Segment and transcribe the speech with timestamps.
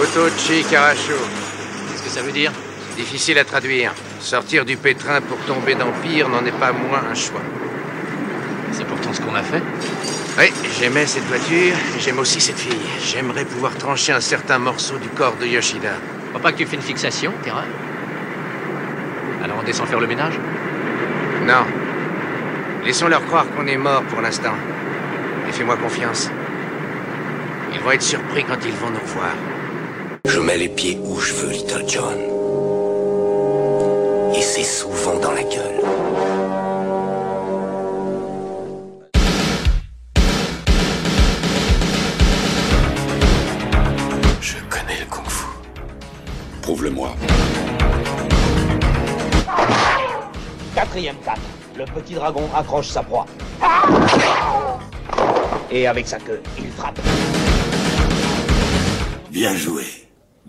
[0.00, 1.14] Otochi Karacho.
[1.90, 2.52] Qu'est-ce que ça veut dire?
[2.96, 3.92] Difficile à traduire.
[4.20, 7.42] Sortir du pétrin pour tomber dans pire n'en est pas moins un choix.
[8.70, 9.62] C'est pourtant ce qu'on a fait.
[10.38, 12.78] Oui, j'aimais cette voiture, et j'aime aussi cette fille.
[13.04, 15.94] J'aimerais pouvoir trancher un certain morceau du corps de Yoshida.
[16.32, 17.64] Faut pas que tu fais une fixation, Terra
[19.42, 20.38] Alors on descend faire le ménage?
[21.44, 21.66] Non.
[22.84, 24.54] Laissons-leur croire qu'on est mort pour l'instant.
[25.48, 26.30] Et fais-moi confiance.
[27.74, 29.34] Ils vont être surpris quand ils vont nous revoir.
[30.24, 32.18] Je mets les pieds où je veux, Little John.
[34.34, 35.80] Et c'est souvent dans la gueule.
[44.40, 45.46] Je connais le kung-fu.
[46.62, 47.10] Prouve-le-moi.
[50.74, 51.40] Quatrième 4.
[51.76, 53.26] Le petit dragon accroche sa proie.
[55.70, 56.98] Et avec sa queue, il frappe.
[59.30, 59.97] Bien joué.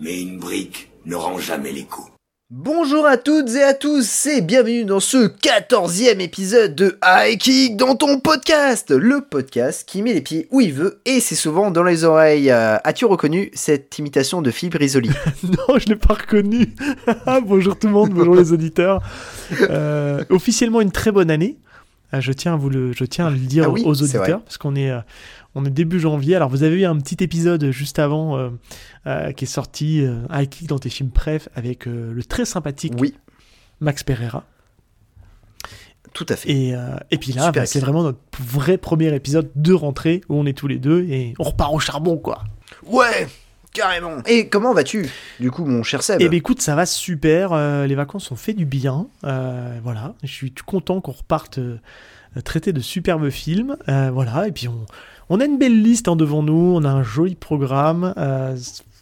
[0.02, 2.08] Mais une brique ne rend jamais les coups.
[2.48, 7.76] Bonjour à toutes et à tous et bienvenue dans ce quatorzième épisode de High Kick
[7.76, 11.70] dans ton podcast, le podcast qui met les pieds où il veut et c'est souvent
[11.70, 12.50] dans les oreilles.
[12.50, 15.10] Euh, As-tu reconnu cette imitation de Philippe Risoli?
[15.44, 16.74] Non, je l'ai pas reconnu.
[17.46, 19.02] bonjour tout le monde, bonjour les auditeurs.
[19.68, 21.58] Euh, officiellement une très bonne année.
[22.12, 24.42] Euh, je tiens à vous le, je tiens à le dire Ah oui, aux auditeurs
[24.42, 25.00] parce qu'on est, euh,
[25.54, 26.36] on est début janvier.
[26.36, 28.50] Alors vous avez eu un petit épisode juste avant euh,
[29.06, 32.44] euh, qui est sorti, euh, High Kick dans tes films préf avec euh, le très
[32.44, 33.14] sympathique Oui,
[33.80, 34.44] Max Pereira.
[36.12, 36.50] tout à fait.
[36.50, 40.36] Et, euh, et puis là, bah, c'est vraiment notre vrai premier épisode de rentrée où
[40.36, 42.42] on est tous les deux et on repart au charbon quoi.
[42.86, 43.26] Ouais,
[43.72, 44.18] carrément.
[44.26, 47.52] Et comment vas-tu du coup mon cher Seb Eh ben écoute, ça va super.
[47.52, 49.06] euh, les vacances ont fait du bien.
[49.24, 51.78] euh, voilà, je suis content qu'on reparte euh,
[52.44, 53.76] traiter de superbes films.
[53.88, 54.86] euh, voilà, et puis on,
[55.30, 56.74] on a une belle liste hein, devant nous.
[56.76, 58.12] On a un joli programme.
[58.18, 58.54] euh,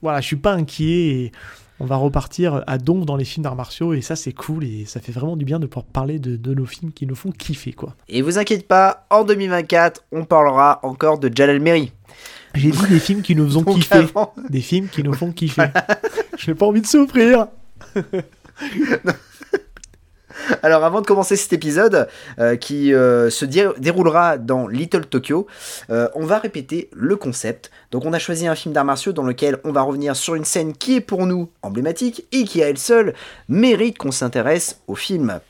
[0.03, 1.09] voilà, je suis pas inquiet.
[1.09, 1.33] Et
[1.81, 4.85] on va repartir à donf dans les films d'arts martiaux et ça c'est cool et
[4.85, 7.31] ça fait vraiment du bien de pouvoir parler de, de nos films qui nous font
[7.31, 7.95] kiffer quoi.
[8.09, 11.93] Et vous inquiétez pas, en 2024, on parlera encore de Jalal Meri.
[12.55, 15.69] J'ai dit des films qui nous font kiffer, avant- des films qui nous font kiffer.
[16.37, 17.47] Je n'ai pas envie de souffrir.
[20.63, 25.47] Alors avant de commencer cet épisode euh, qui euh, se dé- déroulera dans Little Tokyo,
[25.91, 27.71] euh, on va répéter le concept.
[27.91, 30.45] Donc on a choisi un film d'arts martiaux dans lequel on va revenir sur une
[30.45, 33.15] scène qui est pour nous emblématique et qui à elle seule
[33.49, 35.41] mérite qu'on s'intéresse au film.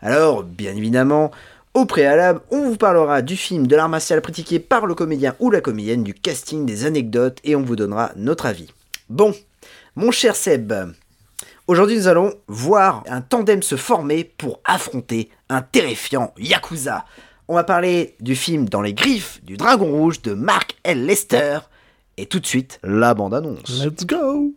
[0.00, 1.30] Alors bien évidemment,
[1.74, 5.50] au préalable, on vous parlera du film, de l'art martial pratiqué par le comédien ou
[5.50, 8.72] la comédienne, du casting, des anecdotes et on vous donnera notre avis.
[9.08, 9.34] Bon,
[9.96, 10.72] mon cher Seb,
[11.68, 17.04] Aujourd'hui, nous allons voir un tandem se former pour affronter un terrifiant Yakuza.
[17.46, 21.04] On va parler du film Dans les griffes du Dragon Rouge de Mark L.
[21.04, 21.58] Lester.
[22.16, 23.84] Et tout de suite, la bande-annonce.
[23.84, 24.54] Let's go.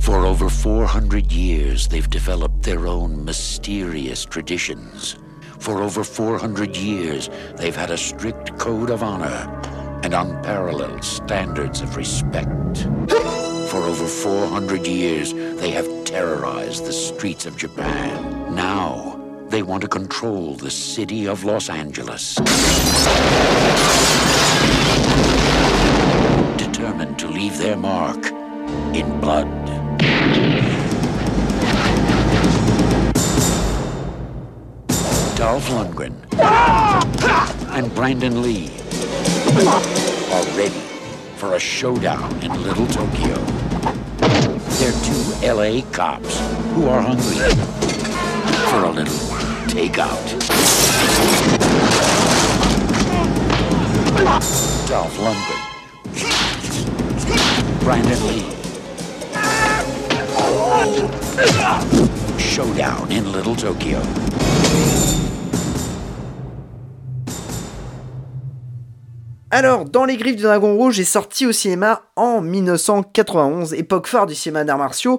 [0.00, 5.16] For over 400 years, they've developed their own mysterious traditions.
[5.60, 9.48] For over 400 years, they've had a strict code of honor
[10.02, 12.88] and unparalleled standards of respect.
[13.70, 18.52] For over 400 years, they have terrorized the streets of Japan.
[18.52, 19.16] Now,
[19.48, 22.34] they want to control the city of Los Angeles.
[26.56, 28.32] Determined to leave their mark
[28.92, 29.46] in blood.
[35.36, 37.76] Dolph Lundgren ah!
[37.76, 38.68] and Brandon Lee
[40.34, 40.89] are ready
[41.40, 43.34] for a showdown in Little Tokyo.
[44.76, 46.38] They're two LA cops
[46.74, 47.48] who are hungry
[48.68, 49.14] for a little
[49.66, 50.20] takeout.
[54.86, 55.60] Dolph Lundgren.
[57.80, 58.44] Brandon Lee.
[62.38, 65.19] Showdown in Little Tokyo.
[69.52, 74.26] Alors, Dans les griffes du Dragon Rouge est sorti au cinéma en 1991, époque phare
[74.26, 75.18] du cinéma d'arts martiaux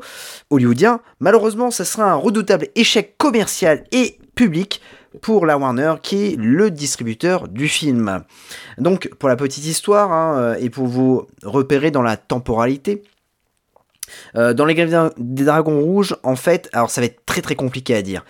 [0.50, 1.02] hollywoodien.
[1.20, 4.82] Malheureusement, ça sera un redoutable échec commercial et public
[5.22, 8.24] pour la Warner, qui est le distributeur du film.
[8.78, 13.04] Donc, pour la petite histoire, hein, euh, et pour vous repérer dans la temporalité,
[14.36, 17.56] euh, dans les griffes des dragons rouges, en fait, alors ça va être très très
[17.56, 18.24] compliqué à dire.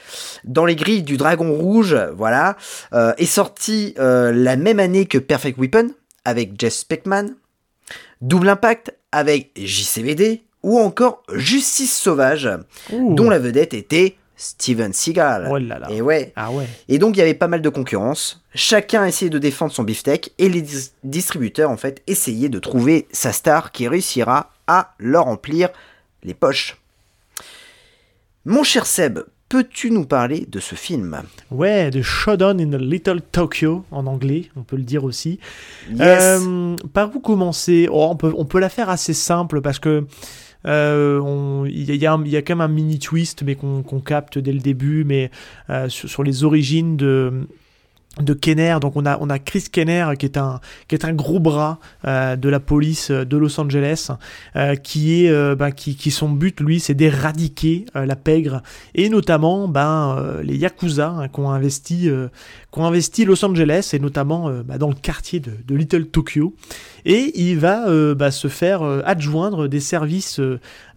[0.44, 2.58] Dans les griffes du dragon rouge, voilà,
[2.94, 5.90] euh, est sorti euh, la même année que Perfect Weapon
[6.26, 7.30] avec Jeff Speckman,
[8.22, 12.50] Double Impact avec JCVD ou encore Justice Sauvage,
[12.92, 13.16] Ouh.
[13.16, 15.48] dont la vedette était Steven Seagal.
[15.52, 15.88] Oh là là.
[15.92, 16.34] Et ouais.
[16.36, 16.66] Ah ouais.
[16.88, 18.44] Et donc il y avait pas mal de concurrence.
[18.56, 23.08] Chacun essayait de défendre son beefsteak et les dis- distributeurs en fait essayaient de trouver
[23.12, 25.70] sa star qui réussira à leur remplir
[26.24, 26.78] les poches.
[28.46, 29.20] Mon cher Seb,
[29.50, 31.22] peux-tu nous parler de ce film?
[31.52, 35.40] Ouais, de Showdown in a Little Tokyo, en anglais, on peut le dire aussi.
[35.92, 36.40] Yes.
[36.42, 37.88] Euh, par où commencer?
[37.92, 40.06] Oh, on, peut, on peut la faire assez simple parce que
[40.66, 43.56] euh, il y, a- il y il y a quand même un mini twist, mais
[43.56, 45.32] qu'on capte dès le début, mais
[45.70, 47.48] euh, sur, sur les origines de
[48.20, 50.60] de Kenner, donc on a, Chris Kenner qui est un,
[50.90, 54.10] qui est un gros bras euh, de la police de Los Angeles,
[54.58, 58.64] euh, qui est, euh, ben, qui, son but lui c'est d'éradiquer euh, la pègre.
[58.96, 62.10] Et notamment ben, euh, les yakuza hein, qui ont investi,
[62.72, 66.08] euh, qui ont investi Los Angeles et notamment euh, bah, dans le quartier de, Little
[66.08, 66.56] Tokyo.
[67.06, 70.40] Et il va euh, bah, se faire euh, adjoindre des services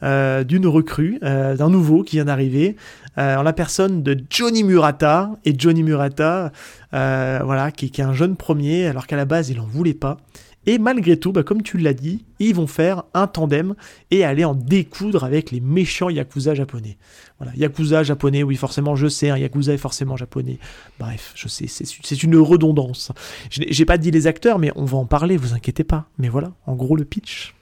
[0.03, 2.77] d'une recrue, d'un nouveau qui vient d'arriver,
[3.17, 5.31] en la personne de Johnny Murata.
[5.47, 6.53] Et Johnny Murata,
[6.93, 10.19] voilà, qui, qui est un jeune premier, alors qu'à la base il en voulait pas.
[10.67, 13.75] Et malgré tout, bah, comme tu l'as dit, ils vont faire un tandem
[14.11, 16.97] et aller en découdre avec les méchants Yakuza japonais.
[17.39, 20.59] Voilà, Yakuza japonais, oui, forcément, je sais, un Yakuza est forcément japonais.
[20.99, 23.13] Bref, je sais, c'est une redondance.
[23.51, 26.07] J'ai pas dit les acteurs, mais on va en parler, vous inquiétez pas.
[26.19, 27.55] Mais voilà, en gros, le pitch.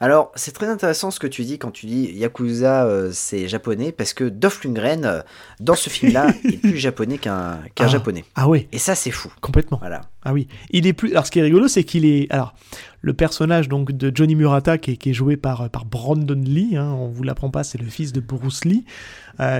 [0.00, 3.92] Alors, c'est très intéressant ce que tu dis quand tu dis Yakuza, euh, c'est japonais,
[3.92, 5.20] parce que Dolph Lundgren, euh,
[5.60, 7.88] dans ce film-là, est plus japonais qu'un qu'un Ah.
[7.88, 8.24] japonais.
[8.34, 9.32] Ah ouais, Et ça, c'est fou.
[9.40, 9.78] complètement.
[9.78, 10.02] Voilà.
[10.24, 11.10] Ah oui, il est plus.
[11.12, 12.26] Alors, ce qui est rigolo, c'est qu'il est.
[12.30, 12.54] Alors,
[13.02, 16.76] le personnage donc de Johnny Murata, qui est, qui est joué par, par Brandon Lee,
[16.76, 18.84] hein, on vous l'apprend pas, c'est le fils de Bruce Lee,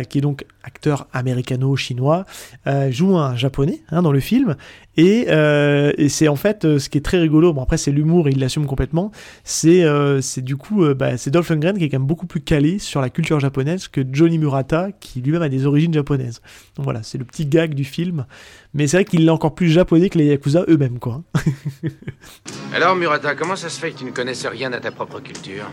[0.09, 2.25] qui est donc acteur américano-chinois,
[2.67, 4.56] euh, joue un japonais hein, dans le film.
[4.97, 7.53] Et, euh, et c'est en fait euh, ce qui est très rigolo.
[7.53, 9.11] Bon, après, c'est l'humour et il l'assume complètement.
[9.43, 12.41] C'est euh, du coup, euh, bah, c'est Dolph Lundgren qui est quand même beaucoup plus
[12.41, 16.41] calé sur la culture japonaise que Johnny Murata, qui lui-même a des origines japonaises.
[16.76, 18.26] Donc voilà, c'est le petit gag du film.
[18.73, 21.23] Mais c'est vrai qu'il est encore plus japonais que les Yakuza eux-mêmes, quoi.
[22.75, 25.71] Alors, Murata, comment ça se fait que tu ne connaisses rien à ta propre culture?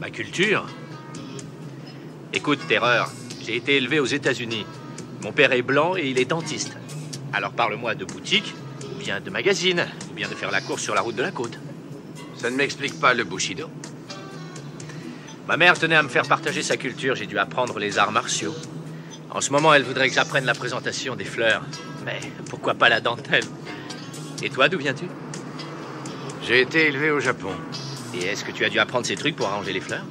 [0.00, 0.66] Ma culture?
[2.32, 3.10] Écoute, Terreur,
[3.44, 4.64] j'ai été élevé aux États-Unis.
[5.22, 6.76] Mon père est blanc et il est dentiste.
[7.32, 8.54] Alors parle-moi de boutique,
[8.84, 11.32] ou bien de magazine, ou bien de faire la course sur la route de la
[11.32, 11.58] côte.
[12.36, 13.68] Ça ne m'explique pas le Bushido.
[15.48, 18.54] Ma mère tenait à me faire partager sa culture, j'ai dû apprendre les arts martiaux.
[19.30, 21.62] En ce moment, elle voudrait que j'apprenne la présentation des fleurs.
[22.04, 23.44] Mais pourquoi pas la dentelle?
[24.40, 25.06] Et toi, d'où viens-tu?
[26.44, 27.50] J'ai été élevé au Japon.
[28.14, 30.04] Et est-ce que tu as dû apprendre ces trucs pour arranger les fleurs?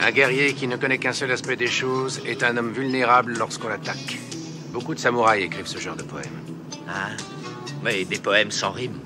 [0.00, 3.68] Un guerrier qui ne connaît qu'un seul aspect des choses est un homme vulnérable lorsqu'on
[3.68, 4.18] l'attaque.
[4.72, 6.40] Beaucoup de samouraïs écrivent ce genre de poèmes.
[6.88, 7.10] Ah,
[7.82, 8.98] mais des poèmes sans rime.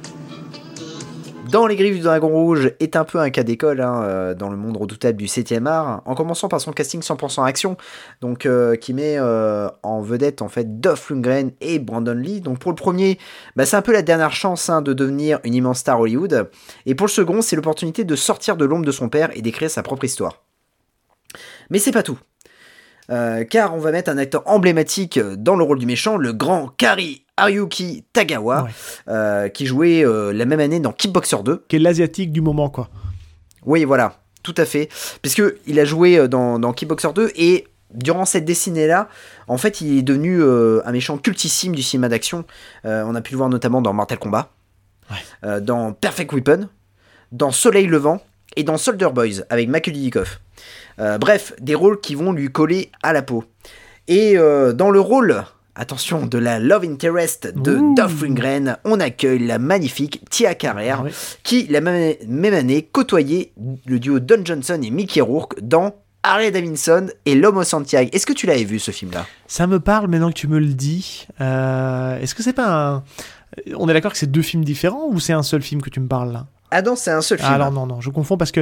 [1.50, 4.50] Dans Les Griffes du Dragon Rouge est un peu un cas d'école hein, euh, dans
[4.50, 7.78] le monde redoutable du 7e art, en commençant par son casting 100% action,
[8.20, 12.42] donc euh, qui met euh, en vedette en fait Dolph Lundgren et Brandon Lee.
[12.42, 13.18] Donc pour le premier,
[13.56, 16.50] bah, c'est un peu la dernière chance hein, de devenir une immense star Hollywood,
[16.84, 19.70] et pour le second, c'est l'opportunité de sortir de l'ombre de son père et d'écrire
[19.70, 20.47] sa propre histoire.
[21.70, 22.18] Mais c'est pas tout.
[23.10, 26.68] Euh, car on va mettre un acteur emblématique dans le rôle du méchant, le grand
[26.76, 28.70] Kari Haruki Tagawa, Ouais.
[29.08, 31.64] euh, qui jouait euh, la même année dans Kickboxer 2.
[31.68, 32.90] Qui est l'asiatique du moment, quoi.
[33.64, 34.88] Oui, voilà, tout à fait.
[35.22, 39.08] Puisque il a joué euh, dans, dans Kickboxer 2 et durant cette décennie-là,
[39.46, 42.44] en fait, il est devenu euh, un méchant cultissime du cinéma d'action.
[42.84, 44.50] Euh, on a pu le voir notamment dans Mortal Kombat,
[45.10, 45.16] Ouais.
[45.44, 46.68] euh, dans Perfect Weapon,
[47.32, 48.20] dans Soleil Levant
[48.56, 50.40] et dans Soldier Boys avec Michael Dudikoff.
[51.00, 53.44] Euh, bref, des rôles qui vont lui coller à la peau.
[54.08, 57.94] Et euh, dans le rôle, attention, de la love interest de Ouh.
[57.94, 61.10] Dolph Lundgren, on accueille la magnifique Tia Carrere, Ah
[61.42, 63.52] qui, la même, même année, côtoyait
[63.86, 68.10] le duo Don Johnson et Mickey Rourke dans Harley Davidson et L'Homme au Santiago.
[68.12, 69.24] Est-ce que tu l'avais vu ce film-là?
[69.46, 71.26] Ça me parle maintenant que tu me le dis.
[71.40, 73.04] Euh, Est-ce que c'est pas un.
[73.76, 76.00] On est d'accord que c'est deux films différents ou c'est un seul film que tu
[76.00, 76.46] me parles là?
[76.70, 77.48] Ah non, c'est un seul film.
[77.50, 78.60] Ah, Alors non, non, je confonds parce que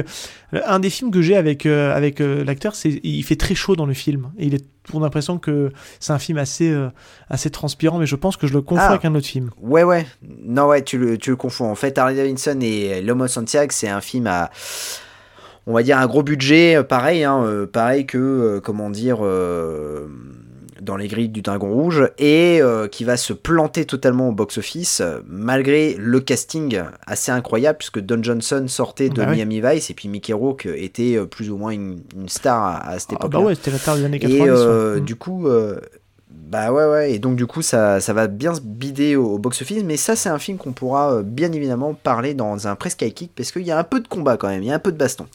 [0.53, 3.53] euh, un des films que j'ai avec, euh, avec euh, l'acteur, c'est il fait très
[3.55, 4.29] chaud dans le film.
[4.37, 6.87] Et il est pour l'impression que c'est un film assez, euh,
[7.29, 8.89] assez transpirant, mais je pense que je le confonds Ah.
[8.91, 9.49] avec un autre film.
[9.61, 10.05] Ouais, ouais.
[10.45, 11.69] Non, ouais, tu le, tu le confonds.
[11.69, 14.49] En fait, Harley Davidson et au Santiago, c'est un film à.
[15.69, 20.07] On va dire un gros budget, pareil, hein, pareil que, comment dire, euh,
[20.87, 25.01] dans les grilles du Dragon Rouge, et euh, qui va se planter totalement au box-office,
[25.01, 29.35] euh, malgré le casting assez incroyable, puisque Don Johnson sortait de Bah ouais.
[29.35, 32.87] Miami Vice, et puis Mickey Rourke était euh, plus ou moins une, une star à,
[32.89, 34.41] à cette Ah, époque bah ouais, c'était la tard des années 90.
[34.43, 35.01] et euh, ouais.
[35.01, 35.05] Mm.
[35.05, 35.47] du coup,
[36.31, 37.11] bah ouais, ouais.
[37.13, 39.83] Et donc, du coup, ça, ça va bien se bider au, au box-office.
[39.83, 43.13] Mais ça, c'est un film qu'on pourra euh, bien évidemment parler dans un presque high
[43.13, 44.63] kick parce qu'il y a un peu de combat quand même.
[44.63, 45.25] Il y a un peu de baston.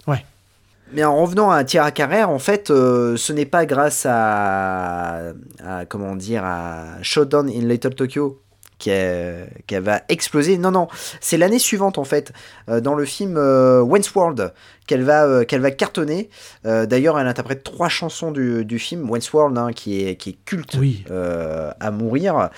[0.92, 5.32] Mais en revenant à Tira Carrère, en fait, euh, ce n'est pas grâce à,
[5.64, 8.42] à, comment dire, à Showdown in Little Tokyo
[8.82, 10.58] qu'elle va exploser.
[10.58, 10.88] Non, non,
[11.20, 12.32] c'est l'année suivante en fait,
[12.68, 14.52] euh, dans le film euh, World,
[14.86, 16.30] qu'elle va, euh, qu'elle va cartonner.
[16.64, 20.74] D'ailleurs, elle interprète trois chansons du, du film Wentworth, hein, qui, est, qui est culte
[20.78, 21.04] Oui.
[21.10, 22.50] à mourir.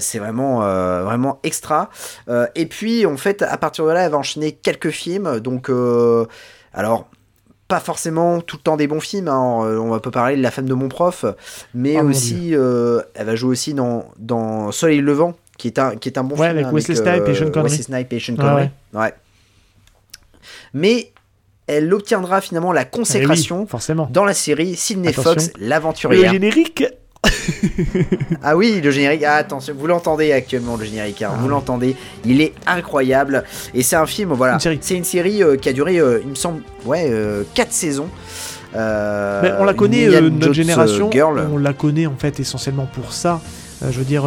[0.00, 0.58] C'est vraiment,
[1.04, 1.90] vraiment extra.
[2.54, 5.40] Et puis, en fait, à partir de là, elle va enchaîner quelques films.
[5.40, 5.70] Donc,
[6.72, 7.08] alors
[7.74, 9.28] pas forcément tout le temps des bons films.
[9.28, 9.60] hein.
[9.64, 11.24] Euh, On va pas parler de La femme de mon prof,
[11.74, 15.78] mais Oh, mon aussi, euh, elle va jouer aussi dans, dans Soleil levant, qui est
[15.78, 16.58] un, qui est un bon Ouais, film.
[16.58, 17.82] avec hein, Wesley Snipes et Sean Connery.
[17.82, 18.68] Snipes et Sean Ouais, Connery.
[18.92, 19.14] Ouais.
[20.74, 21.12] Mais
[21.66, 24.08] elle obtiendra finalement la Eh oui, consécration forcément.
[24.12, 25.32] dans la série Sidney Attention.
[25.32, 26.32] Fox, Le l'aventurière.
[26.32, 26.84] générique
[28.42, 29.22] Ah oui, le générique.
[29.24, 31.22] Ah, attention, vous l'entendez actuellement, le générique.
[31.22, 31.50] hein, Ah vous oui.
[31.50, 31.96] l'entendez.
[32.24, 33.44] Il est incroyable.
[33.74, 34.58] Et c'est un film, voilà.
[34.58, 37.10] C'est une série euh, qui a duré, euh, il me semble, ouais,
[37.54, 38.08] 4 saisons.
[38.74, 41.46] Euh, Mais on la connaît, notre Jones, génération, Girl.
[41.52, 43.40] on la connaît en fait essentiellement pour ça.
[43.82, 44.24] Je veux dire,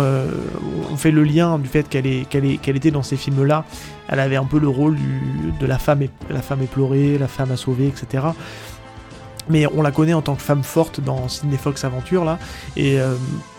[0.92, 3.64] on fait le lien du fait qu'elle est, qu'elle est, qu'elle était dans ces films-là.
[4.10, 5.22] Elle avait un peu le rôle du,
[5.60, 8.26] de la femme, é- la femme éplorée, la femme à sauver, etc.
[9.50, 12.40] Mais on la connaît en tant que femme forte dans Sidney Fox Aventure là,
[12.76, 13.14] et euh,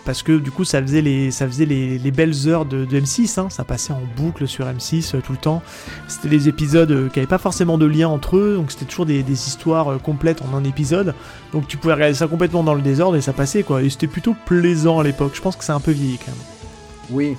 [0.04, 3.00] parce que du coup ça faisait les, ça faisait les, les belles heures de, de
[3.00, 3.48] M6, hein.
[3.50, 5.62] ça passait en boucle sur M6 euh, tout le temps.
[6.08, 9.06] C'était des épisodes euh, qui n'avaient pas forcément de lien entre eux, donc c'était toujours
[9.06, 11.14] des, des histoires complètes en un épisode.
[11.52, 13.82] Donc tu pouvais regarder ça complètement dans le désordre et ça passait quoi.
[13.82, 15.32] Et c'était plutôt plaisant à l'époque.
[15.34, 17.16] Je pense que c'est un peu vieilli quand même.
[17.16, 17.36] Oui.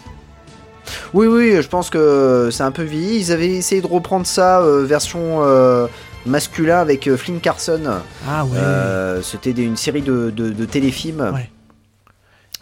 [1.13, 3.19] Oui, oui, je pense que c'est un peu vieilli.
[3.19, 5.41] Ils avaient essayé de reprendre ça, version
[6.27, 7.81] masculin avec euh, Flynn Carson.
[8.27, 8.57] Ah ouais.
[8.57, 11.31] Euh, C'était une série de, de, de téléfilms.
[11.33, 11.49] Ouais.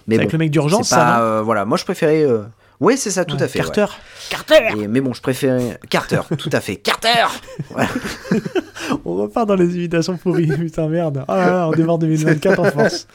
[0.08, 1.18] Mais Avec bon, le mec d'urgence, ça.
[1.18, 2.24] non euh, voilà, moi je préférais.
[2.24, 2.44] euh,
[2.80, 3.60] Oui, c'est ça, tout Ouais, à fait.
[3.60, 3.66] ouais.
[3.66, 3.86] Carter.
[4.30, 4.68] Carter.
[4.78, 6.76] Et- mais bon, je préférais Carter, tout à fait.
[6.76, 7.26] Carter.
[9.06, 10.48] On repart dans les imitations pourries.
[10.58, 11.26] putain merde.
[11.28, 13.08] Ah là là, on démarre 2024 en force.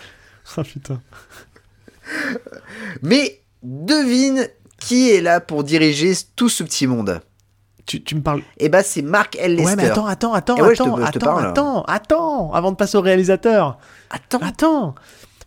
[0.56, 1.00] Ah putain.
[3.02, 7.20] Mais devine qui est là pour diriger tout ce petit monde?
[7.86, 8.42] Tu, tu me parles.
[8.58, 9.56] Eh ben, c'est Mark L.
[9.56, 9.66] Lester.
[9.70, 12.96] Ouais, mais attends, attends, attends, Eh ouais, attends, te attends, attends, attends, avant de passer
[12.96, 13.78] au réalisateur.
[14.10, 14.38] Attends.
[14.42, 14.94] Attends.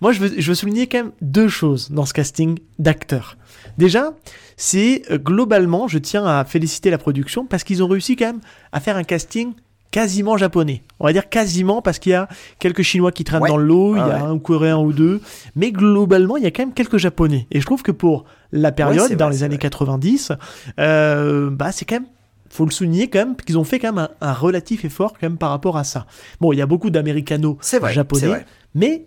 [0.02, 3.38] Moi, je veux, je veux souligner quand même deux choses dans ce casting d'acteurs.
[3.78, 4.12] Déjà,
[4.58, 8.42] c'est euh, globalement, je tiens à féliciter la production parce qu'ils ont réussi quand même
[8.74, 9.54] à faire un casting
[9.92, 10.82] quasiment japonais.
[11.00, 12.28] On va dire quasiment parce qu'il y a
[12.60, 13.50] quelques Chinois qui traînent Ouais.
[13.50, 14.30] dans le lot, il y Ah a ouais.
[14.32, 15.22] un Coréen ou deux,
[15.56, 17.48] mais globalement, il y a quand même quelques Japonais.
[17.52, 19.62] Et je trouve que pour la période, c'est dans vrai, les années vrai.
[19.70, 20.32] 90,
[20.80, 22.08] euh, bah c'est quand même
[22.54, 25.24] faut le souligner quand même qu'ils ont fait quand même un, un relatif effort quand
[25.24, 26.06] même par rapport à ça.
[26.40, 28.46] Bon, il y a beaucoup d'américano C'est vrai, c'est japonais, vrai.
[28.76, 29.06] mais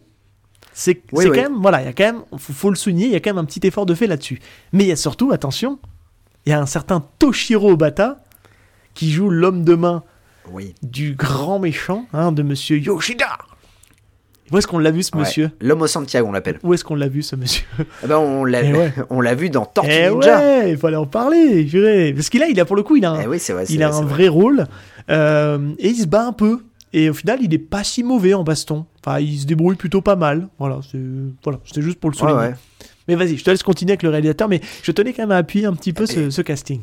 [0.73, 1.37] c'est Oui, c'est oui.
[1.37, 3.21] quand même voilà, il y a quand même faut, faut le souligner, il y a
[3.21, 4.41] quand même un petit effort de fait là-dessus.
[4.73, 5.79] Mais il y a surtout attention,
[6.45, 8.23] il y a un certain Toshiro Obata
[8.95, 10.03] qui joue l'homme de main
[10.53, 10.75] Oui.
[10.83, 13.39] du grand méchant hein, de monsieur Yoshida.
[14.53, 15.21] Où est-ce qu'on l'a vu ce Ouais.
[15.23, 16.59] monsieur L'homme au Santiago, on l'appelle.
[16.63, 17.65] Où est-ce qu'on l'a vu ce monsieur
[18.05, 19.35] Eh ben, on l'a Eh ouais.
[19.37, 20.39] vu dans Tortue Eh Ninja.
[20.39, 22.13] ouais, il fallait en parler, purée.
[22.15, 23.65] Parce qu'il a, il a pour le coup, il a un, Eh oui, vrai.
[23.69, 24.67] il a un vrai rôle
[25.11, 26.61] euh, et il se bat un peu.
[26.93, 28.87] Et au final, il est pas si mauvais en baston.
[29.05, 30.49] Enfin, il se débrouille plutôt pas mal.
[30.59, 30.99] Voilà, c'est
[31.43, 32.39] voilà, juste pour le souligner.
[32.39, 32.55] ouais.
[33.09, 35.37] Mais vas-y, je te laisse continuer avec le réalisateur, mais je tenais quand même à
[35.37, 36.81] appuyer un petit peu ce casting.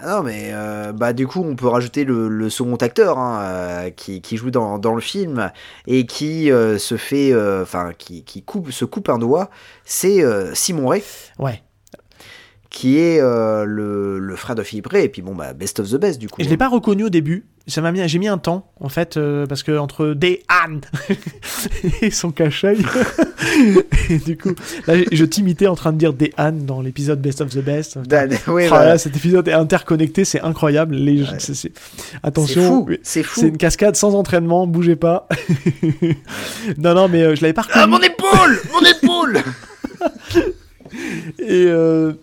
[0.00, 3.90] Ah non, mais euh, bah, du coup, on peut rajouter le, second acteur hein, euh,
[3.90, 5.50] qui, joue dans, le film
[5.86, 7.32] et qui euh, se fait.
[7.32, 9.50] euh, Enfin, qui, coupe, se coupe un doigt.
[9.84, 10.22] C'est
[10.54, 11.02] Simon Ray,
[11.38, 11.62] Ouais.
[12.70, 15.04] Qui est euh, le, le frère de Philippe Ray.
[15.04, 16.40] Et puis, bon, bah, best of the best, du coup.
[16.40, 17.46] Et je l'ai pas reconnu au début.
[17.66, 20.80] Ça m'a mis, j'ai mis un temps en fait euh, parce que entre Day Anne
[22.02, 22.78] et son cachaille,
[24.08, 24.54] et du coup,
[24.86, 27.98] là, je- t'imitais en train de dire Day Anne dans l'épisode Best of the Best.
[28.06, 28.84] Dan- oui, Ah voilà.
[28.86, 30.94] là, cet épisode est interconnecté, c'est incroyable.
[30.94, 31.20] Les...
[31.24, 31.36] Ouais.
[32.22, 32.86] Attention.
[33.02, 33.40] C'est fou.
[33.40, 35.28] c'est une cascade sans entraînement, bougez pas.
[36.78, 37.82] non, non, mais euh, je l'avais pas reconnu.
[37.84, 39.38] Ah, mon épaule Mon épaule
[41.38, 42.14] et, euh,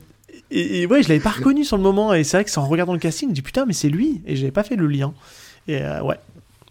[0.56, 2.14] et, et ouais, je l'avais pas reconnu sur le moment.
[2.14, 4.22] Et c'est vrai que c'est en regardant le casting, je dis putain, mais c'est lui.
[4.26, 5.14] Et j'avais pas fait le lien.
[5.68, 6.20] Et euh, ouais,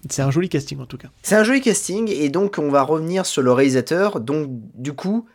[0.08, 1.08] c'est un joli casting en tout cas.
[1.22, 4.20] C'est un joli casting et donc on va revenir sur le réalisateur.
[4.20, 5.26] Donc du coup,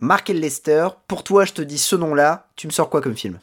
[0.00, 0.40] Mark L.
[0.40, 3.38] Lester, pour toi je te dis ce nom-là, tu me sors quoi comme film?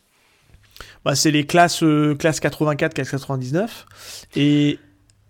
[1.04, 3.86] Bah, c'est les classes, euh, classe 84, classe 99.
[4.36, 4.80] Et,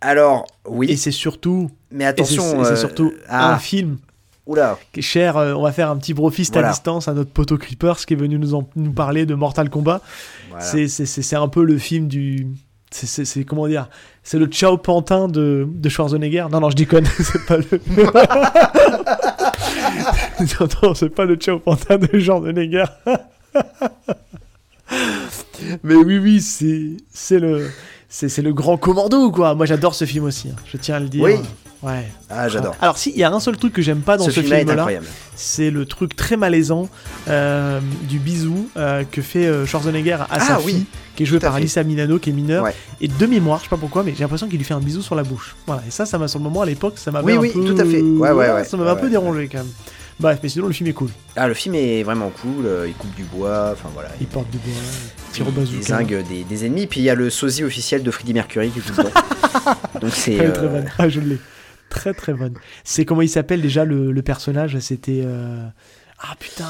[0.01, 3.98] Alors, oui, et c'est surtout, mais attention, c'est euh, surtout ah, un film
[4.47, 5.37] oula, cher.
[5.37, 6.69] euh, on va faire un petit brofist Voilà.
[6.69, 9.69] à distance à notre poteau Creepers qui est venu nous, en- nous parler de Mortal
[9.69, 10.01] Kombat.
[10.49, 10.65] voilà.
[10.65, 12.47] C'est- un peu le film du.
[12.89, 13.89] c'est- comment dire
[14.23, 16.47] C'est le Ciao Pantin de, de Schwarzenegger.
[16.51, 17.05] Non, non, je déconne.
[17.19, 17.65] c'est pas le.
[20.39, 22.85] non, non, c'est pas le Ciao Pantin de Schwarzenegger.
[25.83, 27.69] Mais oui, oui, c'est le
[28.09, 29.53] c'est c'est le grand commando, quoi.
[29.55, 30.49] Moi, j'adore ce film aussi.
[30.49, 30.55] hein.
[30.65, 31.23] Je tiens à le dire.
[31.23, 31.35] Oui.
[31.84, 32.07] Ouais.
[32.29, 32.75] Ah, j'adore.
[32.81, 34.88] Alors, si, il y a un seul truc que j'aime pas dans Ce ce, film-là
[35.36, 36.89] c'est le truc très malaisant
[37.27, 37.79] euh,
[38.10, 40.72] du bisou euh, que fait euh, Schwarzenegger à Ah, sa oui.
[40.74, 41.57] fille, qui est jouée par fait.
[41.60, 42.63] Alyssa Milano, qui est mineure.
[42.63, 42.74] Ouais.
[43.00, 45.03] Et de mémoire, je sais pas pourquoi, mais j'ai l'impression qu'il lui fait un bisou
[45.03, 45.55] sur la bouche.
[45.67, 45.84] Voilà.
[45.88, 47.63] Et ça, ça m'a sur le moment à l'époque, ça m'avait Oui, un oui, peu.
[47.75, 48.01] tout à fait.
[48.01, 48.63] Ouais, ouais, ouais.
[48.63, 49.67] Ça Ouais, un peu dérangé quand même.
[50.19, 51.10] Bref, mais sinon le film est cool.
[51.36, 52.67] Ah, le film est vraiment cool.
[52.88, 53.69] Il coupe du bois.
[53.74, 54.10] Enfin voilà.
[54.19, 54.74] Il porte du bois,
[55.36, 55.81] il Il bazooka.
[55.84, 56.88] zingue des, des ennemis.
[56.88, 59.12] Puis il y a le sosie officiel de Freddie Mercury qui joue dedans.
[60.01, 60.39] Donc c'est.
[60.98, 61.38] Ah, je l'ai.
[61.89, 62.53] Très très bonne.
[62.84, 64.77] C'est comment il s'appelle déjà le, le personnage?
[64.79, 65.22] C'était.
[65.25, 65.65] euh,
[66.20, 66.65] Ah putain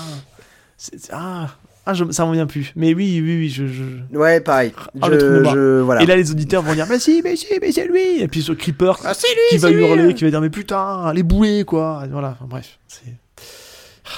[1.12, 1.48] Ah,
[1.86, 2.10] ah je...
[2.12, 2.72] ça m'en vient plus.
[2.76, 3.50] Mais oui, oui, oui.
[3.50, 4.74] Je, je- Ouais, pareil.
[5.02, 6.02] Ah, je, je- voilà.
[6.04, 8.42] Et là, les auditeurs vont dire Mais si, mais si, mais c'est lui Et puis
[8.42, 11.64] ce Creeper Ah, lui, qui va lui, hurler, qui va dire Mais putain, les bouées
[11.66, 12.78] quoi Voilà, enfin, bref.
[14.06, 14.10] Ah,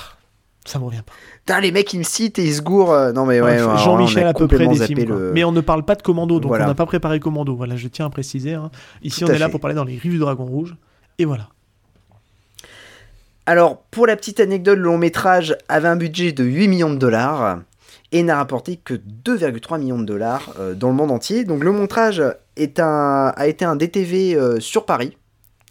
[0.65, 1.13] Ça me revient pas.
[1.45, 2.91] Putain, les mecs ils me citent et ils se gourent.
[2.93, 3.57] euh, Non mais ouais.
[3.57, 5.05] Jean-Michel à peu près des films.
[5.09, 6.65] le- Mais on ne parle pas de Commando, donc Voilà.
[6.65, 7.55] on n'a pas préparé Commando.
[7.55, 8.53] Voilà, je tiens à préciser.
[8.53, 8.69] hein.
[9.01, 10.75] Ici, Tout on est là pour parler dans les rives du Dragon Rouge.
[11.19, 11.49] Et voilà.
[13.45, 16.97] Alors, pour la petite anecdote, le long métrage avait un budget de 8 millions de
[16.97, 17.59] dollars
[18.11, 21.43] et n'a rapporté que 2,3 millions de dollars euh, dans le monde entier.
[21.45, 22.23] Donc le long métrage
[22.57, 25.15] est un, a été un DTV euh, sur Paris.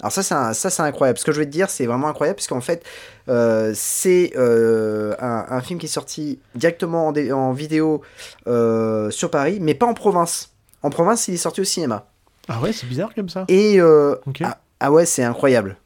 [0.00, 1.19] Alors ça c'est, un- ça, c'est incroyable.
[1.19, 2.85] Ce que je vais te dire, c'est vraiment incroyable, parce qu'en fait,
[3.28, 8.02] euh, c'est un, un film qui est sorti directement en, dé- en vidéo
[8.47, 10.52] sur Paris, mais pas en province.
[10.83, 12.07] En province, il est sorti au cinéma.
[12.49, 13.45] Ah ouais, c'est bizarre comme ça.
[13.49, 15.77] Et ah, ah ouais, c'est incroyable.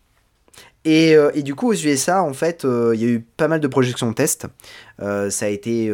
[0.85, 3.47] Et, euh, et du coup, aux USA, en fait, euh, il y a eu pas
[3.47, 4.49] mal de projections de tests.
[5.01, 5.93] Euh, ça a été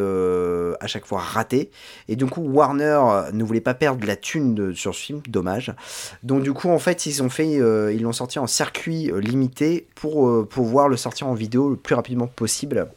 [0.81, 1.71] à chaque fois raté.
[2.09, 2.99] Et du coup, Warner
[3.35, 5.75] ne voulait pas perdre la thune de- sur ce film, dommage.
[6.23, 10.49] Donc du coup, en fait, ils ont fait, ils l'ont sorti en circuit limité pour
[10.49, 12.89] pouvoir le sortir en vidéo le plus rapidement possible.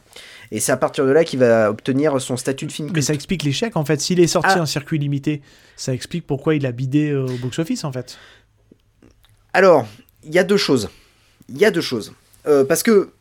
[0.53, 3.13] Et c'est à partir de là qu'il va obtenir son statut de film Mais ça
[3.13, 3.99] explique l'échec en fait.
[4.01, 4.61] S'il est sorti Ah.
[4.61, 5.41] en circuit limité,
[5.77, 8.17] ça explique pourquoi il a bidé au box-office en fait.
[9.53, 9.87] Alors,
[10.23, 10.89] il y a deux choses.
[11.49, 12.13] Il y a deux choses.
[12.47, 13.11] Euh, parce que,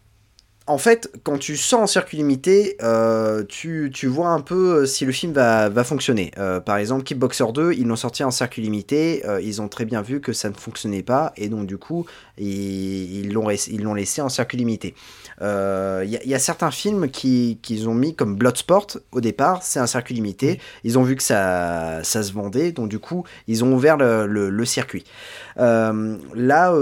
[0.70, 4.86] en fait, quand tu sors en circuit limité, euh, tu, tu vois un peu euh,
[4.86, 6.30] si le film va, va fonctionner.
[6.38, 9.84] Euh, par exemple, Kickboxer 2, ils l'ont sorti en circuit limité, euh, ils ont très
[9.84, 12.06] bien vu que ça ne fonctionnait pas, et donc du coup,
[12.38, 14.94] ils l'ont ils l'ont laissé en circuit limité.
[15.40, 19.20] Il y, a- il y a certains films qui- qu'ils ont mis comme Bloodsport, au
[19.20, 22.98] départ, c'est un circuit limité, ils ont vu que ça, ça se vendait, donc du
[22.98, 25.04] coup, ils ont ouvert le, le- le circuit.
[25.56, 26.72] Là,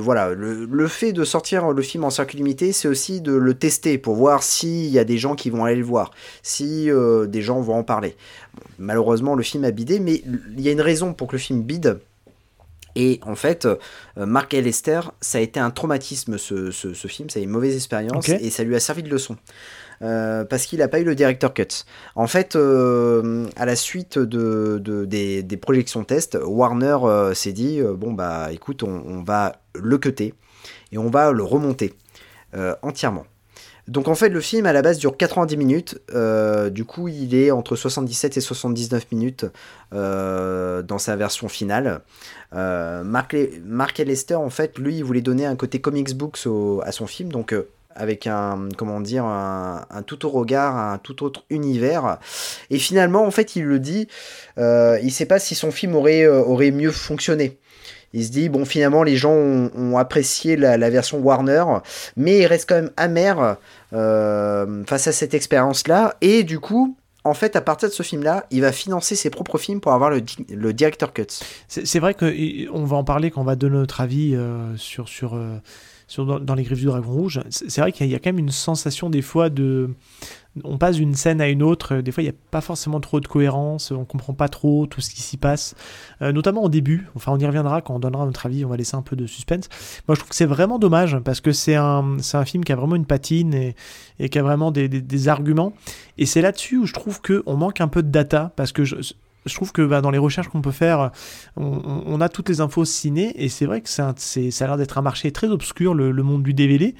[0.00, 3.54] voilà, le, le fait de sortir le film en circuit limité, c'est aussi de le
[3.54, 6.10] tester pour voir s'il y a des gens qui vont aller le voir,
[6.42, 8.16] si euh, des gens vont en parler.
[8.54, 10.22] Bon, malheureusement, le film a bidé, mais
[10.56, 11.98] il y a une raison pour que le film bide.
[12.96, 13.76] Et en fait, euh,
[14.16, 17.50] Mark Lester, ça a été un traumatisme ce, ce- ce film, ça a été une
[17.50, 19.36] mauvaise expérience et ça lui a servi de leçon.
[20.02, 21.66] Euh, parce qu'il n'a pas eu le director cut.
[22.14, 26.98] En fait, euh, à la suite de, de- des, des projections test, Warner
[27.34, 30.34] s'est dit bon bah écoute, on, on va le cutter
[30.92, 31.94] et on va le remonter
[32.54, 33.24] euh, entièrement.
[33.86, 36.00] Donc en fait, le film à la base dure 90 minutes.
[36.14, 39.44] euh, du coup, il est entre 77 et 79 minutes
[39.92, 42.00] euh, dans sa version finale.
[42.52, 46.38] Mark, Le- Lester, en fait, lui, il voulait donner un côté comics books
[46.82, 47.54] à son film, donc
[47.94, 52.18] avec un, comment dire, un, tout autre regard, un tout autre univers.
[52.70, 54.08] Et finalement, en fait, il le dit,
[54.56, 57.58] il sait pas si son film aurait mieux fonctionné.
[58.14, 61.64] Il se dit, bon, finalement, les gens ont, apprécié la, version Warner,
[62.16, 63.56] mais il reste quand même amer
[63.92, 66.14] euh, face à cette expérience-là.
[66.20, 69.58] Et du coup, en fait, à partir de ce film-là, il va financer ses propres
[69.58, 71.26] films pour avoir le, le director cut.
[71.66, 75.34] C'est vrai qu'on va en parler quand on va donner notre avis euh, sur, sur,
[75.34, 75.56] euh,
[76.06, 77.40] sur dans, les griffes du dragon rouge.
[77.50, 79.90] C'est vrai qu'il y a quand même une sensation des fois de.
[80.62, 83.18] On passe d'une scène à une autre, des fois il n'y a pas forcément trop
[83.18, 85.74] de cohérence, on comprend pas trop tout ce qui s'y passe,
[86.22, 88.76] Euh, notamment au début, enfin on y reviendra quand on donnera notre avis, on va
[88.76, 89.68] laisser un peu de suspense.
[90.06, 92.72] Moi je trouve que c'est vraiment dommage parce que c'est un, c'est un film qui
[92.72, 95.72] a vraiment une patine et, qui a vraiment des, arguments.
[96.18, 98.96] Et c'est là-dessus où je trouve qu'on manque un peu de data parce que je,
[99.54, 101.10] trouve que bah, dans les recherches qu'on peut faire,
[101.56, 104.98] on, a toutes les infos ciné et c'est vrai que c'est- ça a l'air d'être
[104.98, 106.94] un marché très obscur, le, le monde du DVD,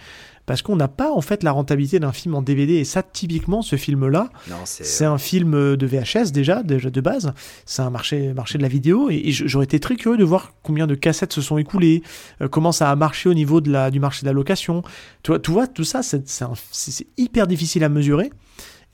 [0.47, 2.75] parce qu'on n'a pas en fait la rentabilité d'un film en DVD.
[2.75, 5.05] Et ça, typiquement, ce film-là, Non, c'est.
[5.05, 7.33] un film de VHS déjà, déjà de base.
[7.65, 9.09] C'est un marché, marché de la vidéo.
[9.11, 12.03] Et, j'aurais été très curieux de voir combien de cassettes se sont écoulées,
[12.43, 14.83] euh, comment ça a marché au niveau de la, du marché de la location.
[15.23, 18.31] Tu vois, tu vois tout ça, c'est hyper difficile à mesurer.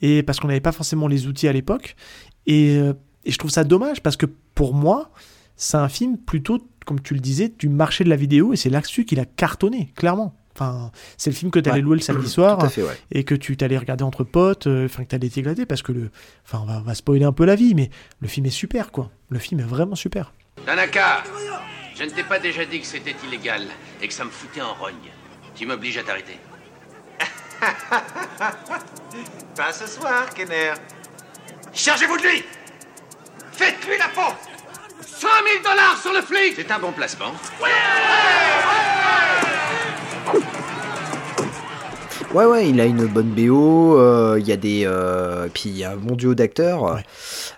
[0.03, 1.97] Et parce qu'on n'avait pas forcément les outils à l'époque.
[2.47, 5.11] Et, euh, et je trouve ça dommage parce que pour moi,
[5.57, 8.53] c'est un film plutôt, comme tu le disais, du marché de la vidéo.
[8.53, 10.35] Et c'est là-dessus qu'il a cartonné, clairement.
[10.55, 11.83] Enfin, c'est le film que tu allais Ouais.
[11.85, 12.99] louer le samedi soir Tout à fait, ouais.
[13.13, 16.11] et que tu t'allais regarder entre potes, euh, enfin que t'allais t'éclater parce que le,
[16.45, 17.89] enfin on va, on va spoiler un peu la vie, mais
[18.21, 19.11] le film est super quoi.
[19.29, 20.33] Le film est vraiment super.
[20.67, 21.23] Tanaka,
[21.99, 23.63] je ne t'ai pas déjà dit que c'était illégal
[24.03, 24.95] et que ça me foutait en rogne.
[25.55, 26.39] Tu m'obliges à t'arrêter.
[29.57, 30.73] Pas ce soir, Kenner.
[31.73, 32.45] Chargez-vous de lui
[33.53, 34.33] Faites-lui la peau
[35.07, 37.33] 100 000 dollars sur le flic C'est un bon placement.
[37.61, 37.69] Ouais,
[42.35, 44.83] ouais, il a une bonne BO, euh, il y a des.
[44.87, 46.83] euh, puis il y a un bon duo d'acteurs.
[46.83, 47.03] Ouais.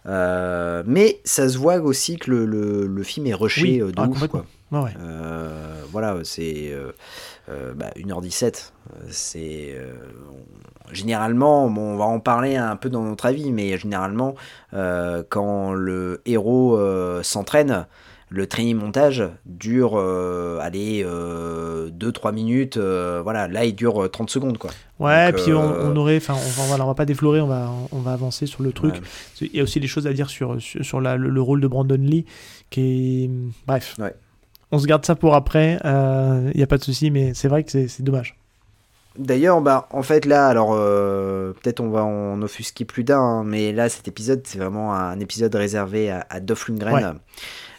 [0.06, 3.92] Euh, mais ça se voit aussi que le, le, le film est rushé Oui, de
[3.96, 4.44] ah, ouf, quoi.
[4.70, 4.90] Ouais, ouais.
[5.90, 6.72] Voilà, c'est
[7.48, 8.44] bah, 1h17.
[8.44, 9.76] Euh, C'est
[10.90, 14.34] généralement, bon, on va en parler un peu dans notre avis, mais généralement,
[15.28, 16.78] quand le héros
[17.22, 17.86] s'entraîne,
[18.34, 22.76] le training montage dure, euh, allez, 2-3 minutes.
[22.76, 24.70] euh, voilà, là, il dure euh, 30 secondes, quoi.
[24.98, 27.40] Ouais, Donc, puis on, euh, on aurait, enfin, on va, voilà, on va pas déflorer,
[27.40, 28.94] on va, on va avancer sur le truc.
[28.94, 29.48] Ouais.
[29.52, 31.60] Il y a aussi des choses à dire sur, sur, sur la- le, le rôle
[31.60, 32.24] de Brandon Lee,
[32.70, 33.30] qui est,
[33.66, 33.96] bref.
[33.98, 34.14] Ouais.
[34.70, 35.78] On se garde ça pour après.
[35.84, 38.36] Il y a pas de souci, mais c'est vrai que c'est dommage.
[39.18, 43.44] D'ailleurs, bah, en fait, là, alors, euh, peut-être on va en offusquer plus d'un, hein,
[43.44, 47.16] mais là, cet épisode, c'est vraiment un épisode réservé à, à Dolph Lundgren.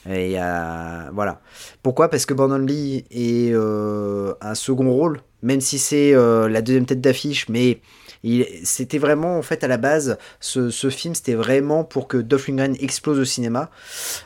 [0.09, 1.41] Et à, voilà.
[1.81, 2.09] Pourquoi?
[2.09, 6.85] Parce que Brandon Lee est euh, un second rôle, même si c'est euh, la deuxième
[6.85, 7.79] tête d'affiche, mais
[8.63, 12.75] c'était vraiment, en fait, à la base, ce, film, c'était vraiment pour que Dolph Lundgren
[12.79, 13.69] explose au cinéma.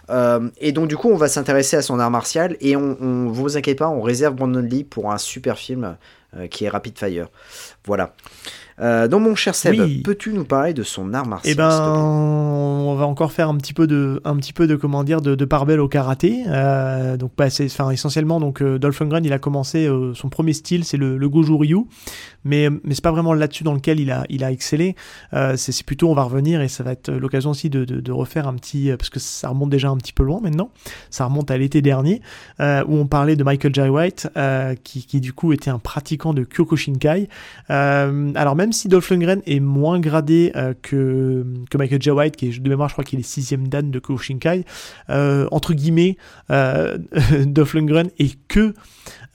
[0.09, 3.57] Euh, et donc, du coup, on va s'intéresser à son art martial, et on, vous
[3.57, 5.93] inquiétez pas, on réserve Brandon Lee pour un super film euh,
[6.51, 7.27] qui est Rapid Fire.
[7.85, 8.13] Voilà.
[8.79, 10.01] Euh, donc mon cher Seb, Oui.
[10.03, 13.73] peux-tu nous parler de son art martial Eh ben, on va encore faire un petit
[13.73, 16.43] peu de, un petit peu de comment dire, de, de pare-belle au karaté.
[16.47, 20.29] Euh, donc, bah, c'est, enfin, essentiellement, donc euh, Dolph Lundgren, il a commencé euh, son
[20.29, 21.77] premier style, c'est le, le Goju Ryu,
[22.43, 24.95] mais mais c'est pas vraiment là-dessus dans lequel il a, il a excellé.
[25.33, 28.11] Euh, c'est, plutôt, on va revenir et ça va être l'occasion aussi de, de, de
[28.11, 30.69] refaire un petit, euh, parce que ça remonte déjà un petit peu loin maintenant.
[31.09, 32.21] Ça remonte à l'été dernier
[32.59, 33.81] euh, où on parlait de Michael J.
[33.89, 37.29] White, euh, qui, qui du coup était un pratiquant de Kyokushinkai.
[37.69, 42.11] Euh, alors même si Dolph Lundgren est moins gradé euh, que, que Michael J.
[42.11, 44.65] White, qui est de mémoire, je crois qu'il est sixième dan de Kyokushinkai,
[45.09, 46.17] euh, entre guillemets,
[46.51, 46.97] euh,
[47.45, 48.73] Dolph Lundgren est que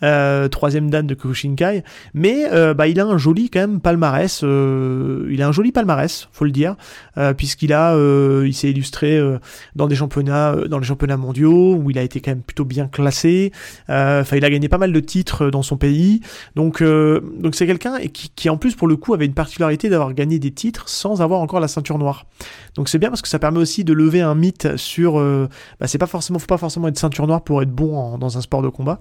[0.02, 1.84] euh, troisième dan de Kyokushinkai,
[2.14, 4.40] mais euh, bah, il a un joli quand même palmarès.
[4.42, 6.76] euh, il a un joli palmarès, faut le dire,
[7.18, 7.96] euh, puisqu'il a,
[8.44, 9.20] il s'est illustré
[9.76, 12.86] dans des championnats, dans les championnats mondiaux où il a été quand même plutôt bien
[12.86, 13.52] classé.
[13.88, 16.20] Enfin, il a gagné pas mal de titres dans son pays.
[16.56, 20.14] Donc, donc c'est quelqu'un qui, qui en plus pour le coup avait une particularité d'avoir
[20.14, 22.26] gagné des titres sans avoir encore la ceinture noire.
[22.74, 25.18] Donc c'est bien parce que ça permet aussi de lever un mythe sur,
[25.80, 28.40] bah, c'est pas forcément, faut pas forcément être ceinture noire pour être bon dans un
[28.40, 29.00] sport de combat.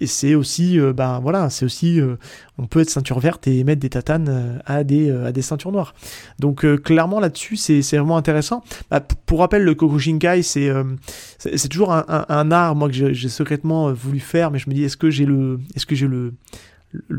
[0.00, 2.16] Et c'est aussi, euh, bah voilà, c'est aussi, euh,
[2.58, 5.42] on peut être ceinture verte et mettre des tatanes euh, à des euh, à des
[5.42, 5.94] ceintures noires.
[6.38, 8.62] Donc euh, clairement là-dessus c'est vraiment intéressant.
[8.90, 10.84] Bah, pour rappel, le Kokushinkai c'est euh,
[11.38, 14.74] c'est c'est toujours un, art moi que j'ai secrètement euh, voulu faire, mais je me
[14.74, 16.34] dis est-ce que j'ai le est-ce que j'ai le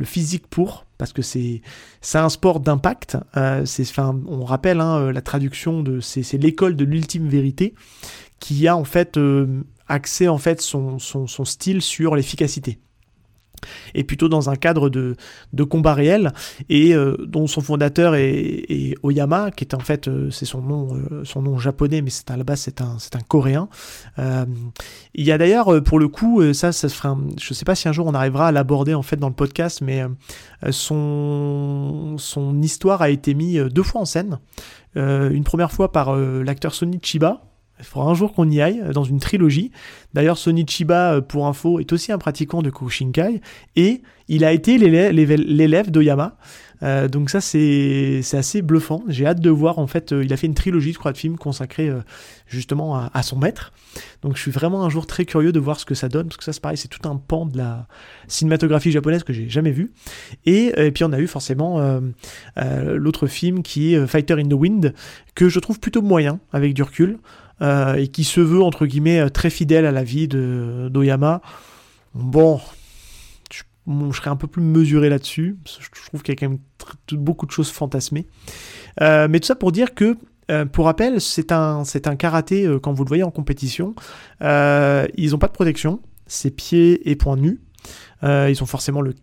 [0.06, 0.86] physique pour?
[0.98, 1.62] Parce que c'est
[2.02, 6.38] c'est un sport d'impact euh, c'est enfin on rappelle hein, euh, la traduction de c'est
[6.38, 7.74] l'école de l'ultime vérité
[8.40, 10.98] qui a en fait euh, axé en fait son,
[11.46, 12.80] style sur l'efficacité.
[13.96, 15.16] Et plutôt dans un cadre de,
[15.54, 16.34] de combat réel.
[16.70, 20.96] Et euh, dont son fondateur est, Oyama qui est en fait euh, c'est son nom
[20.96, 22.70] euh, son nom japonais mais c'est à la base
[23.00, 23.68] c'est un coréen.
[24.18, 27.88] Il y a d'ailleurs pour le coup ça ça se fera je sais pas si
[27.88, 30.04] un jour on arrivera à l'aborder en fait dans le podcast mais
[30.70, 34.40] son son histoire a été mise deux fois en scène.
[34.96, 37.42] Une première fois par l'acteur Sonny Chiba
[37.80, 39.72] il faudra un jour qu'on y aille dans une trilogie.
[40.14, 43.42] D'ailleurs, Sonny Chiba, euh, pour info, est aussi un pratiquant de Koshinkai
[43.76, 46.38] et il a été l'élève d'Oyama.
[46.84, 49.04] Euh, donc ça, c'est assez bluffant.
[49.08, 49.78] J'ai hâte de voir.
[49.78, 51.92] En fait, euh, il a fait une trilogie, je crois, de films consacrés
[52.48, 53.74] justement à, son maître.
[54.22, 56.38] Donc je suis vraiment un jour très curieux de voir ce que ça donne parce
[56.38, 57.88] que ça, c'est pareil, c'est tout un pan de la
[58.28, 59.92] cinématographie japonaise que j'ai jamais vu.
[60.46, 62.02] Et, et puis on a eu forcément
[62.56, 64.94] l'autre film qui est Fighter in the Wind
[65.34, 67.20] que je trouve plutôt moyen avec du recul
[67.62, 71.42] euh, et qui se veut entre guillemets euh, très fidèle à la vie de d'Oyama.
[72.14, 72.60] Bon,
[73.52, 75.58] je, bon, je serais un peu plus mesuré là-dessus.
[75.66, 76.60] Je trouve qu'il y a quand même
[77.12, 78.28] beaucoup de choses fantasmées.
[79.02, 80.18] Euh, mais tout ça pour dire que,
[80.72, 83.96] pour rappel, c'est un, un karaté, quand vous le voyez en compétition,
[84.42, 87.60] ils n'ont pas de protection, c'est pieds et poings nus.
[88.22, 89.16] Ils ont forcément le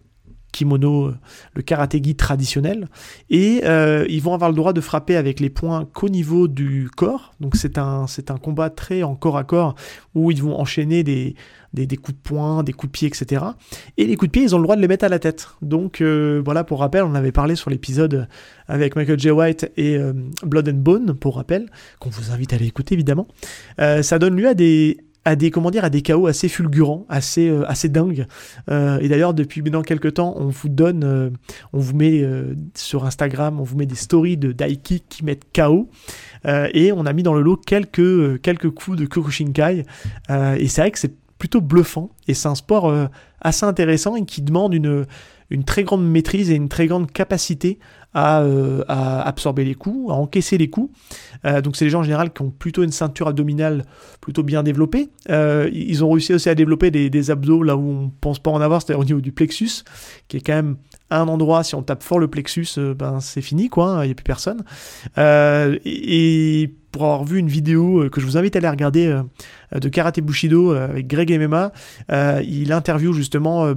[0.52, 1.14] kimono, euh,
[1.54, 2.88] le karatégi traditionnel.
[3.30, 6.88] Et euh, ils vont avoir le droit de frapper avec les poings qu'au niveau du
[6.94, 7.34] corps.
[7.40, 9.74] Donc c'est un, c'est combat très en corps à corps
[10.14, 11.34] où ils vont enchaîner des,
[11.96, 13.44] coups de poing, des coups de pied, etc.
[13.96, 15.48] Et les coups de pied, ils ont le droit de les mettre à la tête.
[15.62, 18.28] Donc euh, voilà, pour rappel, on avait parlé sur l'épisode
[18.68, 19.30] avec Michael J.
[19.30, 19.98] White et
[20.44, 23.26] Blood and Bone, pour rappel, qu'on vous invite à aller écouter évidemment.
[23.78, 27.48] Ça donne lieu à des à des comment dire à des chaos assez fulgurants, assez
[27.48, 28.26] euh, assez dingues.
[28.70, 31.30] Euh, et d'ailleurs depuis maintenant quelques temps, on vous donne, euh,
[31.72, 35.46] on vous met euh, sur Instagram, on vous met des stories de Daiki qui mettent
[35.54, 35.88] KO.
[36.44, 39.84] Euh, et on a mis dans le lot quelques euh, quelques coups de Kyokushinkai.
[40.58, 42.92] Et c'est vrai que c'est plutôt bluffant et c'est un sport
[43.40, 45.06] assez intéressant et qui demande une
[45.52, 47.78] une très grande maîtrise et une très grande capacité
[48.14, 50.92] à, euh, absorber les coups, à encaisser les coups.
[51.44, 53.84] Euh, donc c'est des gens en général qui ont plutôt une ceinture abdominale
[54.20, 55.10] plutôt bien développée.
[55.30, 58.60] Euh, ils ont réussi aussi à développer des, abdos là où on pense pas en
[58.60, 59.84] avoir, c'est-à-dire au niveau du plexus,
[60.28, 60.76] qui est quand même
[61.10, 64.14] un endroit, si on tape fort le plexus, ben c'est fini quoi, il n'y a
[64.14, 64.64] plus personne.
[65.18, 69.18] Et, pour avoir vu une vidéo que je vous invite à aller regarder
[69.74, 71.72] de Karate Bushido avec Greg MMA,
[72.42, 73.72] il interview justement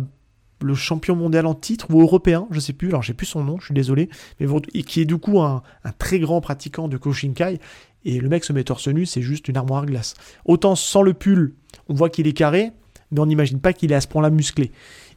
[0.61, 3.59] le champion mondial en titre ou européen, je sais plus, alors j'ai plus son nom,
[3.59, 5.63] je suis désolé, mais et qui est du coup un,
[5.97, 7.59] très grand pratiquant de Koshinkai.
[8.07, 10.13] Et le mec se met torse nu, c'est juste une armoire glace.
[10.45, 11.55] Autant sans le pull,
[11.89, 12.71] on voit qu'il est carré,
[13.11, 14.71] mais on n'imagine pas qu'il est à ce point-là musclé.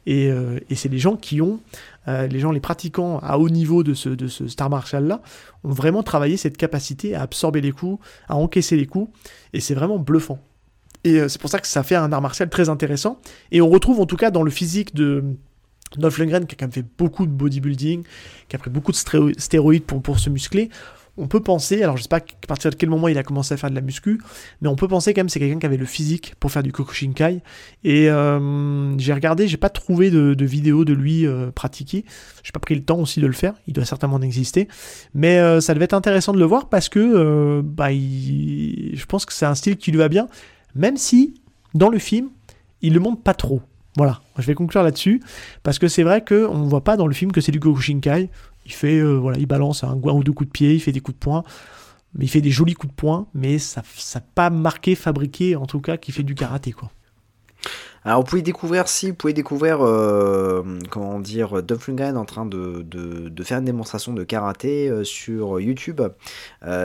[0.07, 1.59] Et, euh, c'est les gens qui ont,
[2.07, 5.21] euh, les gens, les pratiquants à haut niveau de ce, de ce star martial-là,
[5.63, 9.11] ont vraiment travaillé cette capacité à absorber les coups, à encaisser les coups,
[9.53, 10.39] et c'est vraiment bluffant.
[11.03, 13.19] Et euh, c'est pour ça que ça fait un art martial très intéressant.
[13.51, 15.23] Et on retrouve en tout cas dans le physique de
[15.97, 18.03] Dolph Lundgren, qui a quand même fait beaucoup de bodybuilding,
[18.47, 18.97] qui a pris beaucoup de
[19.37, 20.69] stéroïdes pour, se muscler.
[21.17, 23.53] On peut penser, alors je sais pas à partir de quel moment il a commencé
[23.53, 24.21] à faire de la muscu,
[24.61, 26.71] mais on peut penser quand même c'est quelqu'un qui avait le physique pour faire du
[26.71, 27.41] Kokushinkai.
[27.83, 32.05] Et euh, j'ai regardé, j'ai pas trouvé de, de vidéo de lui euh, pratiquer.
[32.41, 33.53] J'ai pas pris le temps aussi de le faire.
[33.67, 34.69] Il doit certainement en exister,
[35.13, 39.33] mais euh, ça devait être intéressant de le voir parce que bah, je pense que
[39.33, 40.29] c'est un style qui lui va bien,
[40.79, 41.35] même si
[41.75, 42.29] dans le film
[42.81, 43.61] il le montre pas trop.
[43.97, 45.21] Voilà, je vais conclure là-dessus
[45.61, 48.29] parce que c'est vrai que on voit pas dans le film que c'est du Kokushinkai.
[48.65, 51.01] Il fait, euh, voilà, il balance un, ou deux coups de pied, il fait des
[51.01, 51.43] coups de poing,
[52.13, 55.65] mais il fait des jolis coups de poing, mais ça, ça pas marqué, fabriqué, en
[55.65, 56.91] tout cas, qu'il fait du karaté quoi.
[58.05, 62.85] Alors vous pouvez découvrir, si vous pouvez découvrir, euh, comment dire, Lundgren en train de,
[63.43, 66.01] faire une démonstration de karaté euh, sur YouTube.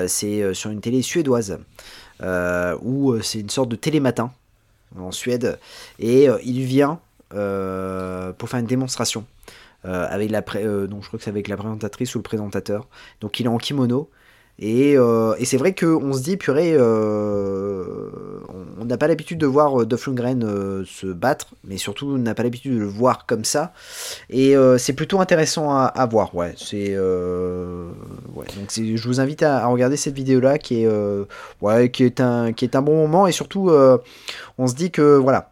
[0.08, 1.60] C'est sur une télé suédoise,
[2.20, 4.32] où euh, c'est une sorte de télématin
[4.98, 5.58] en Suède,
[5.98, 7.00] et euh, il vient
[7.34, 9.24] euh, pour faire une démonstration.
[9.86, 12.86] euh, avec la euh, donc je crois que c'est avec la présentatrice ou le présentateur.
[13.20, 14.10] Donc il est en kimono.
[14.60, 18.33] Et, euh, et c'est vrai qu'on se dit, purée, euh,
[18.80, 22.18] on- n'a pas l'habitude de voir euh, Dolph Lundgren euh, se battre, mais surtout on
[22.18, 23.72] n'a pas l'habitude de le voir comme ça.
[24.30, 26.54] Et euh, c'est plutôt intéressant à, à voir, ouais.
[26.56, 28.46] C'est, ouais.
[28.56, 30.88] Donc c'est- je vous invite à, à regarder cette vidéo-là, qui est,
[31.60, 33.70] ouais, qui est un, qui est un bon moment, et surtout,
[34.58, 35.50] on se dit que voilà,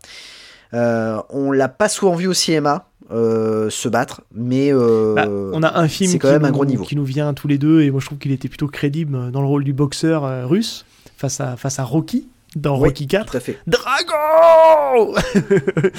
[0.75, 2.87] euh, on l'a pas souvent vu au cinéma.
[3.11, 6.49] euh, se battre, mais euh, Bah, on a un film c'est quand qui, même un
[6.49, 6.85] nous, gros niveau.
[6.85, 9.43] qui nous vient tous les deux, et moi je trouve qu'il était plutôt crédible dans
[9.43, 10.87] le rôle du boxeur russe
[11.19, 13.31] face à, face à Rocky dans Oui, Rocky 4.
[13.31, 13.59] Tout à fait.
[13.67, 15.15] Dragon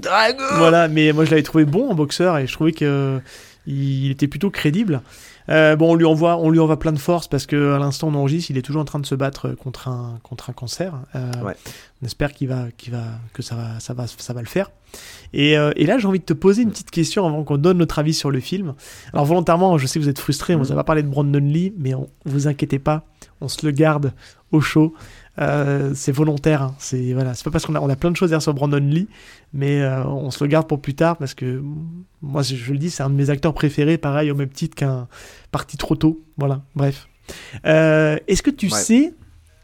[0.00, 3.20] Dragon Voilà, mais moi je l'avais trouvé bon en boxeur et je trouvais que
[3.66, 5.02] il était plutôt crédible.
[5.48, 8.08] Euh, bon, on lui envoie, on lui envoie plein de force parce que à l'instant
[8.08, 10.94] on enregistre, il est toujours en train de se battre contre un contre un cancer.
[11.14, 11.54] Euh, Ouais.
[12.02, 14.70] On espère qu'il va, qu'il va, que ça va, ça va, ça va le faire.
[15.34, 17.76] Et, euh, et là, j'ai envie de te poser une petite question avant qu'on donne
[17.76, 18.74] notre avis sur le film.
[19.12, 21.38] Alors volontairement, je sais que vous êtes frustrés, on vous a pas parlé de Brandon
[21.38, 23.04] Lee, mais on, vous inquiétez pas,
[23.42, 24.14] on se le garde
[24.50, 24.94] au chaud.
[25.38, 26.74] Euh, c'est volontaire, hein.
[26.78, 28.52] c'est voilà, c'est pas parce qu'on a, on a plein de choses à dire sur
[28.52, 29.08] Brandon Lee,
[29.54, 31.62] mais euh, on se le garde pour plus tard parce que
[32.20, 34.74] moi, je, je le dis, c'est un de mes acteurs préférés, pareil au même titre
[34.74, 35.06] qu'un
[35.52, 36.20] parti trop tôt.
[36.36, 37.08] Voilà, bref.
[37.64, 38.72] Euh, Est-ce que tu Ouais.
[38.72, 39.14] sais,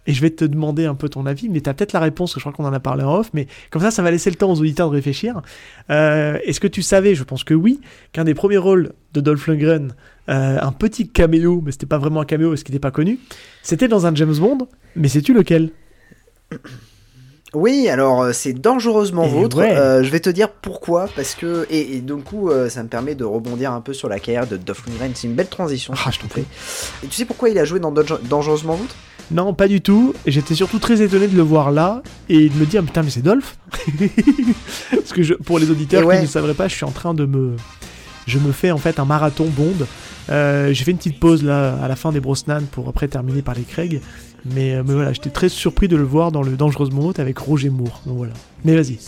[0.07, 2.35] et je vais te demander un peu ton avis, mais tu as peut-être la réponse,
[2.35, 4.37] je crois qu'on en a parlé en off, mais comme ça, ça va laisser le
[4.37, 5.40] temps aux auditeurs de réfléchir.
[5.90, 7.81] Euh, Est-ce que tu savais, je pense que oui,
[8.12, 9.95] qu'un des premiers rôles de Dolph Lundgren,
[10.29, 13.19] euh, un petit caméo, mais c'était pas vraiment un caméo parce qu'il n'était pas connu,
[13.62, 15.71] c'était dans un James Bond, mais sais-tu lequel?
[17.55, 19.57] Oui, alors euh, c'est dangereusement Et vôtre.
[19.59, 19.75] ouais.
[19.77, 22.88] Euh, je vais te dire pourquoi, parce que et, et donc coup, euh, ça me
[22.88, 25.12] permet de rebondir un peu sur la carrière de Dolph Lundgren.
[25.14, 25.95] C'est une belle transition.
[26.05, 26.45] Ah, je t'en prie.
[27.03, 28.95] Et tu sais pourquoi il a joué dans Dange- Dangereusement vôtre?
[29.31, 30.15] Non, pas du tout.
[30.27, 33.23] J'étais surtout très étonné de le voir là et de me dire putain mais c'est
[33.23, 33.57] Dolph.
[34.91, 36.17] Parce que je- pour les auditeurs ouais.
[36.17, 37.53] qui ne saveraient pas, je suis en train de me,
[38.27, 39.87] je me fais en fait un marathon Bond.
[40.31, 43.43] Euh, J'ai fait une petite pause là à la fin des Brosnan pour après terminer
[43.43, 44.01] par les Craig.
[44.55, 47.39] Mais, euh, mais voilà, j'étais très surpris de le voir dans le Dangereusement Haute avec
[47.39, 48.01] Roger Moore.
[48.07, 48.33] Donc voilà.
[48.65, 48.99] Mais vas-y.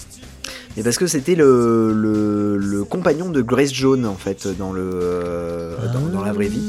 [0.77, 4.83] mais parce que c'était le, le, le compagnon de Grace Jones en fait dans le
[4.95, 6.63] euh, dans, dans la vraie vie.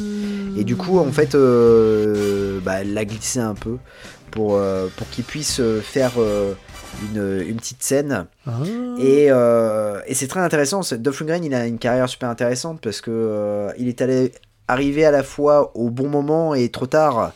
[0.57, 3.77] Et du coup, en fait, euh, bah, l'a glissé un peu
[4.31, 6.53] pour, euh, pour qu'il puisse euh, faire euh,
[7.03, 8.27] une, une petite scène.
[8.45, 8.51] Ah.
[8.99, 10.81] Et, euh, et c'est très intéressant.
[10.97, 14.31] Dolph Lundgren, il a une carrière super intéressante parce que il est allé
[14.67, 17.31] arrivé à la fois au bon moment et trop tard,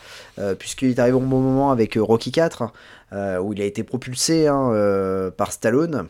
[0.59, 2.71] puisqu'il est arrivé au bon moment avec Rocky 4,
[3.13, 6.07] euh, où il a été propulsé hein, par Stallone.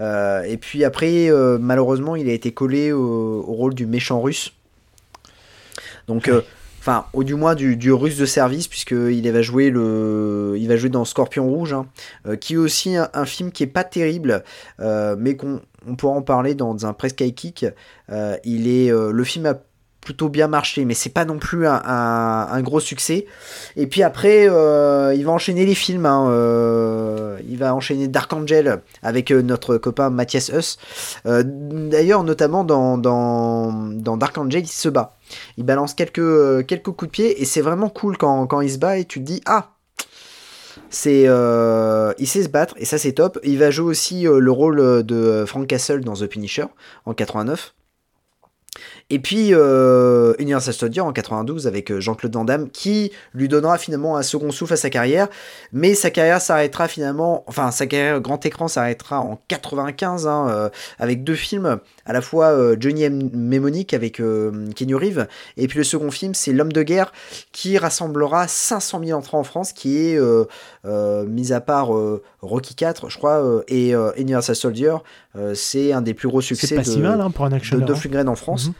[0.00, 1.30] Et puis après,
[1.60, 4.52] malheureusement, il a été collé au, au rôle du méchant russe.
[6.08, 6.40] Donc, euh,
[6.88, 10.76] enfin, au du moins du, du russe de service, puisqu'il va jouer le, il va
[10.76, 11.86] jouer dans Scorpion Rouge, hein,
[12.26, 14.42] euh, qui est aussi un, film qui est pas terrible,
[14.80, 17.66] euh, mais qu'on on pourra en parler dans un press high kick.
[18.10, 19.54] Euh, il est, le film a
[20.08, 23.26] plutôt bien marché, mais c'est pas non plus un, gros succès.
[23.76, 26.06] Et puis après, euh, il va enchaîner les films.
[26.06, 30.78] hein, euh, il va enchaîner Dark Angel avec euh, notre copain Mathias Huss.
[31.26, 35.18] D'ailleurs, notamment dans, Dark Angel, il se bat.
[35.58, 38.78] Il balance quelques, quelques coups de pied et c'est vraiment cool quand, quand il se
[38.78, 39.72] bat et tu te dis Ah
[40.88, 43.38] c'est il sait se battre et ça c'est top.
[43.44, 46.64] Il va jouer aussi le rôle de Frank Castle dans The Punisher
[47.04, 47.74] en 89.
[49.10, 53.78] Et puis euh, Universal Studio en 92 avec euh, Jean-Claude Van Damme qui lui donnera
[53.78, 55.28] finalement un second souffle à sa carrière,
[55.72, 60.68] mais sa carrière s'arrêtera finalement, enfin sa carrière grand écran s'arrêtera en 95 hein, euh,
[60.98, 63.30] avec deux films, à la fois euh, Johnny M.
[63.32, 67.12] Mnemonic avec Keanu Reeves, et puis le second film c'est L'homme de guerre
[67.52, 70.20] qui rassemblera 500 000 entrées en France, qui est
[70.84, 71.90] mis à part
[72.42, 74.96] Rocky 4 je crois et Universal Soldier,
[75.54, 77.86] c'est un des plus gros succès pas de, si mal hein, pour un de actionneur.
[77.86, 78.68] Dolph Lundgren en France.
[78.68, 78.74] Mhm.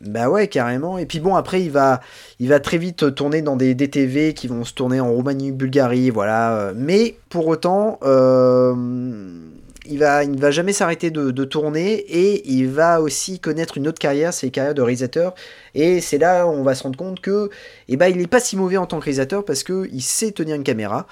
[0.00, 0.96] Bah ouais, carrément.
[0.98, 2.00] Et puis bon, après, il va,
[2.38, 6.10] il va très vite tourner dans des DTV qui vont se tourner en Roumanie, Bulgarie,
[6.10, 6.56] voilà.
[6.56, 8.74] Euh, Mais pour autant, euh,
[9.86, 13.88] il va, il ne va jamais s'arrêter de, tourner et il va aussi connaître une
[13.88, 15.34] autre carrière, c'est la carrière de réalisateur.
[15.74, 17.50] Et c'est là où on va se rendre compte que,
[17.88, 20.30] eh ben, il n'est pas si mauvais en tant que réalisateur parce que il sait
[20.30, 21.08] tenir une caméra.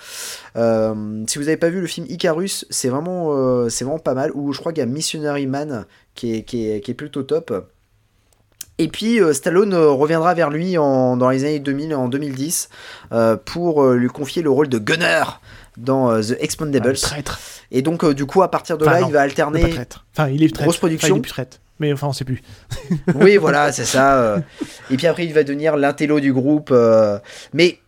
[0.54, 4.30] Euh, si vous n'avez pas vu le film Icarus, c'est vraiment, c'est vraiment pas mal.
[4.34, 7.52] Ou je crois qu'il y a Missionary Man qui est plutôt top.
[8.78, 12.68] Et puis euh, Stallone euh, reviendra vers lui en, dans les années 2000 en 2010
[13.12, 15.22] euh, pour lui confier le rôle de Gunner
[15.78, 16.96] dans The Ah, le Expendables.
[16.96, 17.38] traître.
[17.70, 19.70] Et donc du coup à partir de Enfin, là non, il va Le pas alterner.
[19.70, 20.04] traître.
[20.16, 20.62] Enfin, il est traître.
[20.64, 21.14] Grosse Enfin, production.
[21.16, 21.58] il est plus traître.
[21.80, 22.42] Mais enfin, on sait plus.
[23.14, 24.42] oui voilà c'est ça.
[24.90, 26.72] Et puis après il va devenir l'intello du groupe.
[27.54, 27.78] Mais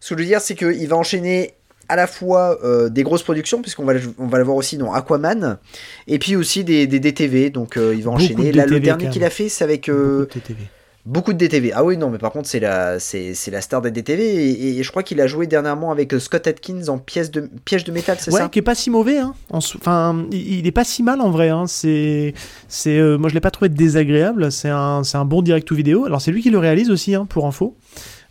[0.00, 1.54] ce que je veux dire c'est qu'il va enchaîner
[1.88, 4.76] à la fois euh, des grosses productions puisqu'on va le- on va le voir aussi
[4.76, 5.58] dans Aquaman
[6.06, 8.70] et puis aussi des, des DTV donc euh, il va Beaucoup enchaîner de là le
[8.70, 10.58] DTV, dernier qu'il a fait c'est avec euh, Beaucoup de TTV.
[11.06, 11.70] Beaucoup de DTV.
[11.74, 14.22] Ah oui, non, mais par contre, c'est la, c'est, la star des DTV.
[14.24, 17.46] Et, et je crois qu'il a joué dernièrement avec euh, Scott Atkins en pièce de,
[17.66, 18.48] piège de métal, c'est Ouais, ça?
[18.48, 19.18] qui est pas si mauvais.
[19.18, 19.34] Hein.
[19.50, 21.50] Enfin, il, est pas si mal en vrai.
[21.50, 21.64] Hein.
[21.66, 22.32] C'est,
[22.68, 24.50] c'est, euh, moi je l'ai pas trouvé désagréable.
[24.50, 26.06] C'est un, c'est un bon direct to vidéo.
[26.06, 27.76] Alors c'est lui qui le réalise aussi, hein, pour info.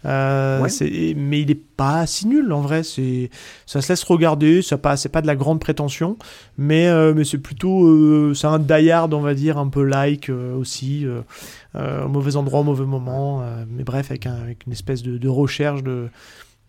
[0.06, 0.70] Euh, Ouais.
[0.70, 2.84] c'est- mais il est pas si nul en vrai.
[2.84, 3.30] C'est,
[3.66, 4.62] ça se laisse regarder.
[4.62, 6.18] Ça pas, c'est pas de la grande prétention,
[6.58, 9.84] mais, euh, mais c'est plutôt, euh, c'est un die hard, on va dire, un peu
[9.84, 11.06] like aussi,
[11.76, 13.44] au mauvais endroit, au mauvais moment.
[13.70, 16.10] mais bref, avec, un- avec une espèce de, de recherche de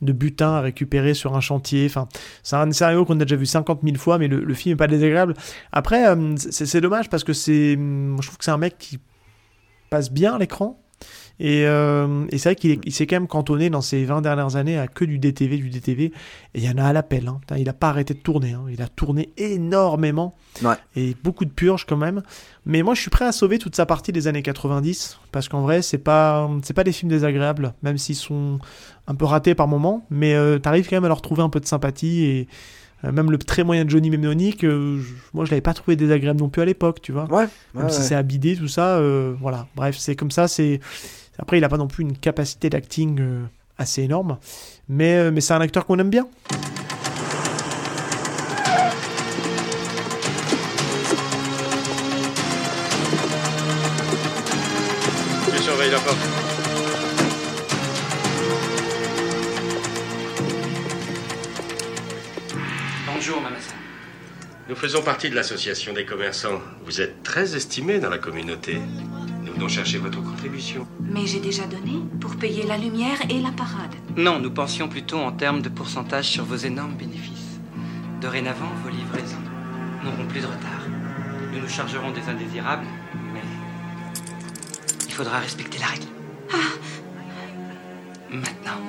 [0.02, 1.86] de butin à récupérer sur un chantier.
[1.86, 2.08] Enfin,
[2.42, 4.76] c'est un scénario qu'on a déjà vu 50 000 fois, mais le, le film est
[4.76, 5.32] pas désagréable.
[5.72, 6.04] Après,
[6.36, 8.98] c'est c'est dommage parce que c'est, moi, je trouve que c'est un mec qui
[9.88, 10.78] passe bien à l'écran.
[11.40, 14.22] Et, euh, et c'est vrai qu'il est- il s'est quand même cantonné dans ces 20
[14.22, 16.04] dernières années à que du DTV, du DTV.
[16.04, 16.12] Et
[16.54, 17.26] il y en a à l'appel.
[17.26, 17.40] Hein.
[17.56, 18.52] Il n'a pas arrêté de tourner.
[18.52, 18.64] hein.
[18.70, 20.36] Il a tourné énormément.
[20.62, 20.74] Ouais.
[20.94, 22.22] Et beaucoup de purges quand même.
[22.66, 25.18] Mais moi, je suis prêt à sauver toute sa partie des années 90.
[25.32, 27.74] Parce qu'en vrai, c'est pas, c'est pas des films désagréables.
[27.82, 28.58] Même s'ils sont
[29.08, 30.06] un peu ratés par moments.
[30.10, 32.24] Mais euh, t'arrives quand même à leur trouver un peu de sympathie.
[32.24, 32.48] Et
[33.04, 35.96] euh, même le très moyen de Johnny Mnemonic, euh, je- moi, je l'avais pas trouvé
[35.96, 37.24] désagréable non plus à l'époque, tu vois.
[37.24, 37.48] Ouais.
[37.74, 38.04] Même ouais, si ouais.
[38.06, 39.66] c'est abidé, tout ça, euh, voilà.
[39.74, 40.46] Bref, c'est comme ça.
[40.48, 40.78] C'est
[41.38, 43.44] après, il n'a pas non plus une capacité d'acting euh,
[43.78, 44.38] assez énorme,
[44.88, 46.28] mais euh, mais c'est un acteur qu'on aime bien.
[55.52, 56.18] Je surveille la porte.
[63.12, 63.74] Bonjour, Manasseh.
[64.68, 66.60] Nous faisons partie de l'association des commerçants.
[66.84, 68.78] Vous êtes très estimé dans la communauté.
[69.54, 70.84] Nous venons chercher votre contribution.
[70.98, 73.94] Mais j'ai déjà donné pour payer la lumière et la parade.
[74.16, 77.60] Non, nous pensions plutôt en termes de pourcentage sur vos énormes bénéfices.
[78.20, 79.38] Dorénavant, vos livraisons
[80.02, 80.82] n'auront plus de retard.
[81.52, 82.86] Nous nous chargerons des indésirables,
[83.32, 83.42] mais
[85.06, 86.08] il faudra respecter la règle.
[88.32, 88.80] Maintenant,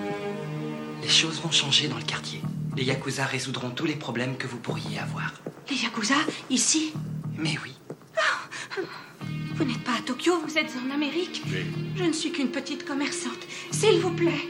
[1.04, 2.42] les choses vont changer dans le quartier.
[2.76, 5.32] Les Yakuza résoudront tous les problèmes que vous pourriez avoir.
[5.70, 6.16] Les Yakuza,
[6.50, 6.92] ici?
[7.38, 7.74] Mais oui.
[9.56, 11.42] Vous n'êtes pas à Tokyo, vous êtes en Amérique
[11.96, 13.40] Je ne suis qu'une petite commerçante.
[13.72, 14.50] S'il vous plaît.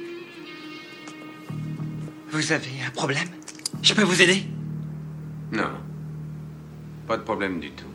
[2.32, 3.28] Vous avez un problème?
[3.84, 4.44] Je peux vous aider?
[5.52, 5.70] Non.
[7.08, 7.86] Pas de problème du tout.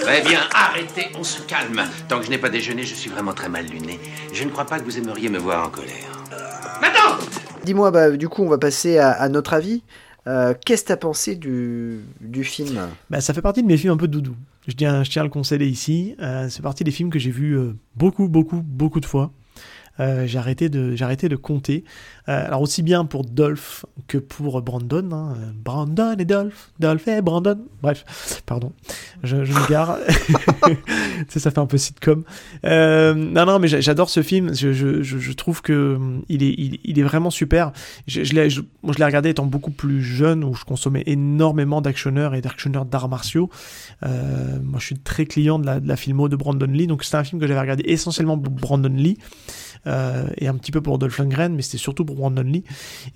[0.00, 1.84] Très bien, arrêtez, on se calme.
[2.08, 4.00] Tant que je n'ai pas déjeuné, je suis vraiment très mal luné.
[4.32, 6.21] Je ne crois pas que vous aimeriez me voir en colère.
[7.64, 9.82] Dis-moi, bah, du coup, on va passer à, notre avis.
[10.26, 12.78] Euh, Qu'est-ce que t'as pensé du, du film
[13.10, 14.36] Bah, ça fait partie de mes films un peu doudou.
[14.68, 16.14] Je tiens, à le conseiller ici.
[16.20, 19.32] Euh, c'est partie des films que j'ai vus euh, beaucoup, beaucoup, beaucoup de fois.
[20.00, 21.84] Euh, j'ai arrêté de arrêté de compter.
[22.28, 25.10] Euh, alors aussi bien pour Dolph que pour Brandon.
[25.12, 25.34] hein.
[25.64, 27.58] Brandon et Dolph, Dolph et Brandon.
[27.82, 28.04] Bref,
[28.46, 28.72] pardon,
[29.22, 29.98] je, je m'égare.
[31.18, 32.24] Tu sais, ça fait un peu sitcom.
[32.64, 34.54] Euh, non, non, mais j'a- j'adore ce film.
[34.54, 37.72] Je, je, je, trouve que hum, il est, il, il est vraiment super.
[38.06, 41.02] Je, je l'ai je- moi, je l'ai regardé étant beaucoup plus jeune, où je consommais
[41.06, 43.50] énormément d'actionneurs et d'actionneurs d'arts martiaux.
[44.04, 47.04] Euh, moi, je suis très client de la, de la filmo de Brandon Lee, donc
[47.04, 49.18] c'était un film que j'avais regardé essentiellement pour Brandon Lee
[49.86, 52.64] euh, et un petit peu pour Dolph Lundgren, mais c'était surtout pour Brandon Lee.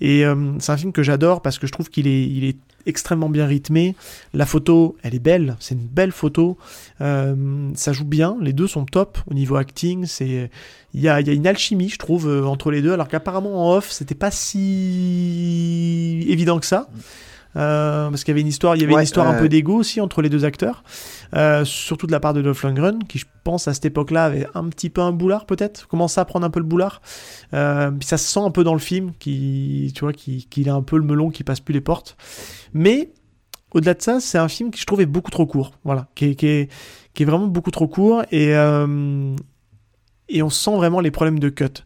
[0.01, 2.57] Et euh, c'est un film que j'adore parce que je trouve qu'il est, il est
[2.85, 3.95] extrêmement bien rythmé.
[4.33, 6.57] La photo, elle est belle, c'est une belle photo.
[7.01, 10.05] Euh, ça joue bien, les deux sont top au niveau acting.
[10.05, 10.49] C'est,
[10.93, 13.75] il y a, y a une alchimie, je trouve, entre les deux, alors qu'apparemment en
[13.77, 16.89] off, c'était pas si évident que ça.
[17.57, 19.49] Euh, parce qu'il y avait une histoire, il y avait Ouais, une histoire un peu
[19.49, 20.83] d'ego aussi entre les deux acteurs,
[21.35, 24.47] Euh, surtout de la part de Dolph Lundgren, qui je pense à cette époque-là avait
[24.53, 27.01] un petit peu un boulard peut-être, commençait à prendre un peu le boulard.
[27.53, 30.73] Euh, puis ça se sent un peu dans le film, qui, tu vois, qu'il a
[30.73, 32.15] un peu le melon qui passe plus les portes.
[32.73, 33.11] Mais
[33.73, 36.35] au-delà de ça, c'est un film qui je trouvais beaucoup trop court, voilà, qui est,
[36.35, 36.71] qui est,
[37.13, 38.53] qui est vraiment beaucoup trop court et
[40.29, 41.83] et on sent vraiment les problèmes de cut.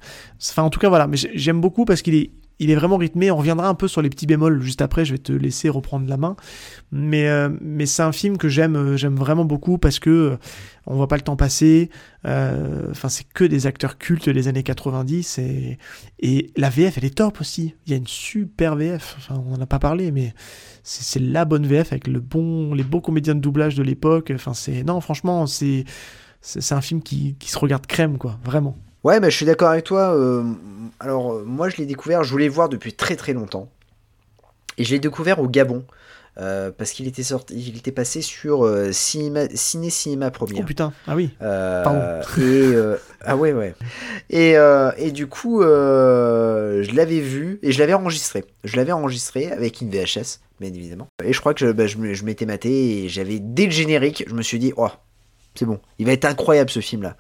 [0.50, 2.32] Enfin, en tout cas, voilà, mais j'ai- j'aime beaucoup parce qu'il est,
[2.62, 3.32] il est vraiment rythmé.
[3.32, 5.04] On reviendra un peu sur les petits bémols juste après.
[5.04, 6.36] Je vais te laisser reprendre la main.
[6.92, 10.38] Mais, euh, mais c'est un film que j'aime, euh, j'aime vraiment beaucoup parce que euh,
[10.86, 11.90] on voit pas le temps passer.
[12.26, 15.80] Euh, Enfin, c'est que des acteurs cultes des années 90 et,
[16.20, 17.74] et la VF, elle est top aussi.
[17.88, 19.16] Il y a une super VF.
[19.18, 20.34] Enfin, on en a pas parlé, mais
[20.84, 24.32] c'est la bonne VF avec le bon, les beaux comédiens de doublage de l'époque.
[24.36, 25.84] Enfin, c'est non, franchement, c'est
[26.42, 28.78] c'est c'est un film qui, qui se regarde crème, quoi, vraiment.
[29.04, 30.14] Ouais, mais je suis d'accord avec toi.
[30.16, 30.44] euh,
[31.00, 33.70] alors, euh, moi, je l'ai découvert, je voulais le voir depuis très très longtemps.
[34.78, 35.84] Et je l'ai découvert au Gabon.
[36.38, 40.62] euh, parce qu'il était sorti, il était passé sur euh, cinéma, Ciné Cinéma Première.
[40.62, 41.32] Oh putain, ah oui.
[41.42, 42.02] Euh, Pardon.
[42.42, 42.74] et
[43.26, 43.76] ah ouais ouais.
[44.30, 44.54] Et,
[44.98, 48.46] et du coup, je l'avais vu et je l'avais enregistré.
[48.64, 51.08] Je l'avais enregistré avec une VHS, bien évidemment.
[51.24, 54.24] Et je crois que je, bah, je, je m'étais maté et j'avais dès le générique,
[54.28, 54.88] je me suis dit, oh,
[55.54, 57.16] c'est bon, il va être incroyable ce film-là.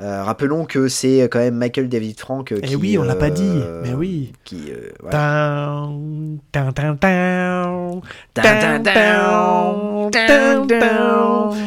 [0.00, 2.76] Euh, rappelons que c'est quand même Michael David Frank euh, Eh qui.
[2.76, 4.32] oui, on l'a pas dit, euh, mais oui.
[4.44, 4.72] Qui.
[4.72, 5.86] euh, voilà.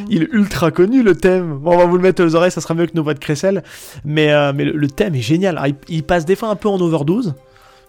[0.10, 1.58] Il est ultra connu le thème.
[1.58, 3.20] Bon, on va vous le mettre aux oreilles, ça sera mieux que nos voix de
[3.20, 3.64] Cressel.
[4.04, 5.58] Mais, euh, mais le, le thème est génial.
[5.58, 7.36] Alors, il, il passe des fois un peu en overdose,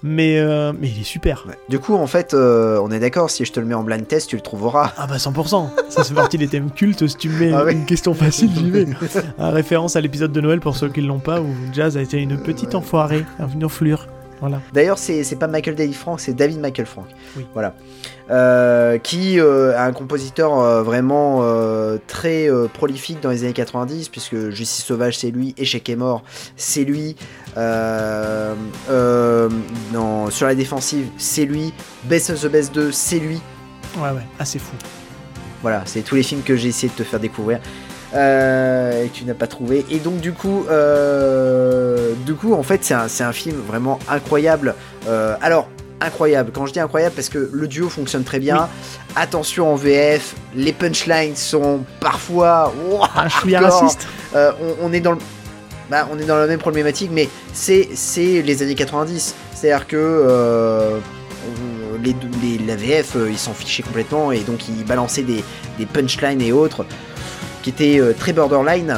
[0.06, 1.46] mais, euh, mais il est super.
[1.68, 4.06] Du coup, en fait, euh, on est d'accord, si je te le mets en blind
[4.06, 4.92] test, tu le trouveras.
[4.96, 5.68] Ah bah 100%.
[5.90, 7.06] Ça fait partie des thèmes cultes.
[7.06, 7.72] Si tu me mets Ah ouais.
[7.72, 8.86] une question facile, j'y vais.
[9.38, 12.00] En référence à l'épisode de Noël pour ceux qui ne l'ont pas, où Jazz a
[12.02, 14.06] été une petite enfoirée, une enflure.
[14.40, 14.60] Voilà.
[14.72, 17.06] D'ailleurs, c'est c'est pas Michael David Frank, c'est David Michael Frank.
[17.36, 17.46] Oui.
[17.54, 17.74] Voilà.
[18.28, 21.44] Euh, qui euh, est un compositeur euh, vraiment
[22.06, 26.22] très prolifique dans les années 90, puisque Justice Sauvage c'est lui, Échec est mort
[26.56, 27.16] c'est lui,
[27.54, 27.60] sur
[30.46, 31.72] la défensive c'est lui,
[32.04, 33.40] Best of the Best 2 c'est lui.
[33.96, 34.74] Ouais, ouais, assez fou.
[35.62, 37.60] Voilà, c'est tous les films que j'ai essayé de te faire découvrir.
[38.14, 39.84] Euh, et tu n'as pas trouvé.
[39.90, 42.94] Et donc du coup, euh, du coup, en fait, c'est
[43.24, 44.74] un, film vraiment incroyable.
[45.08, 45.68] Euh, alors
[46.00, 46.50] incroyable.
[46.54, 48.68] Quand je dis incroyable, parce que le duo fonctionne très bien.
[49.14, 52.72] Attention en VF, les punchlines sont parfois
[53.16, 53.28] Un
[53.60, 54.06] raciste.
[54.34, 54.52] Euh,
[54.82, 55.18] on, on est dans le
[55.88, 59.34] bah, on est dans la même problématique, mais c'est c'est les années 90.
[59.54, 60.98] C'est-à-dire que euh,
[62.02, 65.44] les, les- la VF, ils s'en fichaient complètement et donc ils balançaient des,
[65.78, 66.84] des punchlines et autres
[67.66, 68.94] qui étaient euh, très borderline.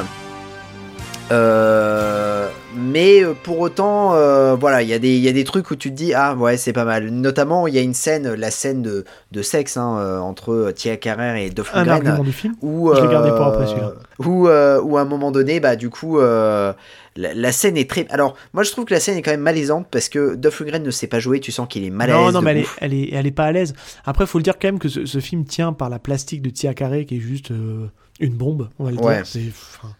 [1.31, 5.43] Euh, mais euh, pour autant, euh, voilà, il y, a des- il y a des
[5.43, 7.09] trucs où tu te dis ah ouais c'est pas mal.
[7.09, 11.35] Notamment il y a une scène, la scène de, de sexe hein, entre Tia Carrère
[11.35, 12.53] et Dolph Un Lundgren, argument du film.
[12.61, 13.93] où, Je l'ai gardé pour après, celui-là.
[14.19, 16.75] Où, où à un moment donné, bah du coup, la,
[17.15, 18.07] la scène est très.
[18.11, 20.83] Alors moi je trouve que la scène est quand même malaisante parce que Dolph Lundgren
[20.83, 21.39] ne sait pas jouer.
[21.39, 22.77] Tu sens qu'il est mal à non, l'aise non, de mais elle est, ouf.
[22.81, 23.73] elle, est, elle est pas à l'aise.
[24.05, 26.49] Après, faut le dire quand même que ce, ce film tient par la plastique de
[26.49, 27.87] Tia Carré, qui est juste euh,
[28.19, 29.15] une bombe, on va le Ouais.
[29.17, 29.25] dire.
[29.25, 29.93] C'est, enfin,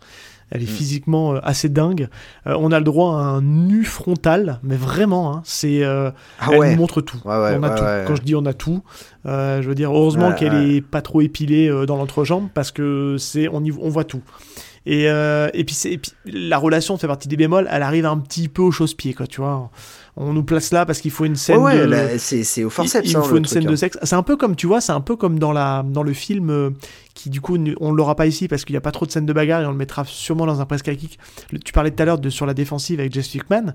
[0.52, 0.68] Elle est Mm.
[0.68, 2.10] physiquement euh, assez dingue.
[2.48, 5.84] Euh, on a le droit à un nu frontal, mais vraiment, hein, c'est.
[5.84, 6.10] euh,
[6.40, 6.72] Ah elle ouais.
[6.72, 7.18] nous montre tout.
[7.24, 8.08] Ouais, ouais, on a tout.
[8.08, 8.82] Quand je dis on a tout,
[9.28, 13.48] euh, je veux dire heureusement qu'elle est pas trop épilée dans l'entrejambe parce que c'est
[13.48, 14.22] on y, on voit tout.
[14.88, 18.64] Et, et, puis c'est- la relation fait partie des bémols, elle arrive un petit peu
[18.64, 19.70] au chausse-pied, quoi, tu vois.
[20.22, 21.84] On nous place là parce qu'il faut une scène Ouais, ouais, de.
[21.86, 23.06] là, c'est au forceps.
[23.08, 23.72] Il, il hein, faut une truc, scène hein.
[23.72, 23.98] de sexe.
[24.04, 26.50] C'est un peu comme, tu vois, c'est un peu comme dans, la, dans le film
[26.50, 26.72] euh,
[27.14, 29.12] qui, du coup, ne- on l'aura pas ici parce qu'il n'y a pas trop de
[29.12, 31.18] scènes de bagarre et on le mettra sûrement dans un presque kick.
[31.52, 33.74] Le- Tu parlais tout à l'heure de sur la défensive avec Jess Fickman.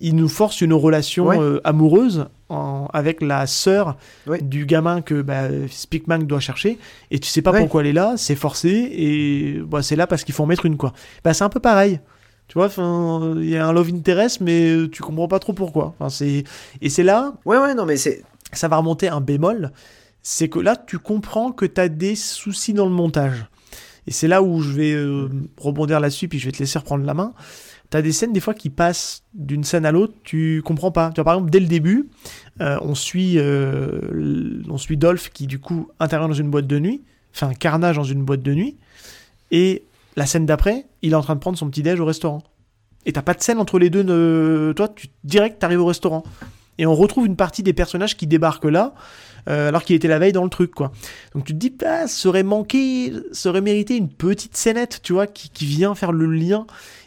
[0.00, 1.38] Il nous force une relation Ouais.
[1.38, 3.96] euh, amoureuse en- avec la sœur
[4.26, 4.40] Ouais.
[4.42, 6.78] du gamin que bah, Speakman doit chercher
[7.10, 7.60] et tu sais pas Ouais.
[7.60, 10.66] pourquoi elle est là, c'est forcé et bah, c'est là parce qu'il faut en mettre
[10.66, 10.92] une quoi.
[11.24, 12.00] Bah, c'est un peu pareil.
[12.48, 15.94] Tu vois, enfin, il y a un love interest, mais tu comprends pas trop pourquoi.
[15.98, 16.44] Enfin, c'est...
[16.80, 18.22] Et c'est là, Ouais, ouais, non, mais c'est.
[18.52, 19.72] ça va remonter un bémol,
[20.22, 23.46] c'est que là, tu comprends que tu as des soucis dans le montage.
[24.06, 25.28] Et c'est là où je vais euh,
[25.58, 27.34] rebondir là-dessus, puis je vais te laisser reprendre la main.
[27.90, 31.10] Tu as des scènes, des fois, qui passent d'une scène à l'autre, tu comprends pas.
[31.10, 32.08] Tu vois, par exemple, dès le début,
[32.60, 36.78] euh, on, suit, euh, on suit Dolph qui, du coup, intervient dans une boîte de
[36.78, 38.76] nuit, fait un carnage dans une boîte de nuit,
[39.50, 39.84] et
[40.16, 42.42] la scène d'après, il est en train de prendre son petit-déj au restaurant.
[43.04, 44.74] Et t'as pas de scène entre les deux.
[44.74, 46.24] Toi, tu direct, t'arrives au restaurant.
[46.78, 48.94] Et on retrouve une partie des personnages qui débarquent là,
[49.48, 50.92] euh, alors qu'il était la veille dans le truc, quoi.
[51.32, 55.12] Donc tu te dis, ah, ça aurait manqué, ça aurait mérité une petite scénette, tu
[55.12, 56.66] vois, qui, vient faire le lien.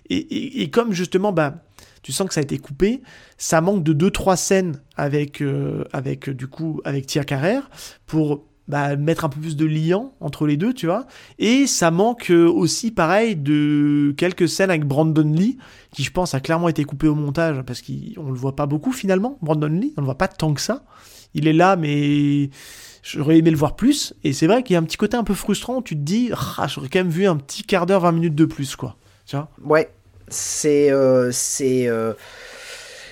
[0.10, 1.56] Et, comme justement, bah,
[2.02, 3.02] tu sens que ça a été coupé,
[3.38, 7.70] ça manque de deux trois scènes avec, euh, avec du coup, avec Tia Carrère
[8.08, 11.08] pour bah, mettre un peu plus de lien entre les deux, tu vois.
[11.40, 15.58] Et ça manque euh, aussi, pareil, de quelques scènes avec Brandon Lee,
[15.92, 18.92] qui je pense a clairement été coupé au montage, parce qu'on le voit pas beaucoup
[18.92, 20.84] finalement, Brandon Lee, on le voit pas tant que ça.
[21.34, 22.52] Il est là, mais
[23.02, 24.14] j'aurais aimé le voir plus.
[24.24, 26.02] Et c'est vrai qu'il y a un petit côté un peu frustrant où tu te
[26.02, 28.98] dis, ah, j'aurais quand même vu un petit quart d'heure, 20 minutes de plus, quoi.
[29.26, 29.50] Tu vois?
[29.64, 29.92] Ouais,
[30.28, 32.14] c'est euh, c'est euh,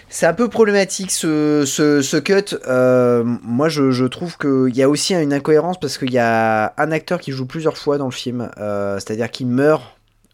[0.10, 2.55] c'est un peu problématique ce, ce, ce cut.
[2.68, 6.74] Euh, moi, je, je trouve qu'il y a aussi une incohérence parce qu'il y a
[6.78, 8.49] un acteur qui joue plusieurs fois dans le film.
[8.58, 9.84] Euh, C'est-à-dire qu'il meurt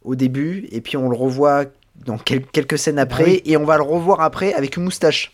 [0.03, 1.65] au début et puis on le revoit
[2.05, 3.41] dans quel- quelques scènes après oui.
[3.45, 5.31] et on va le revoir après avec une moustache.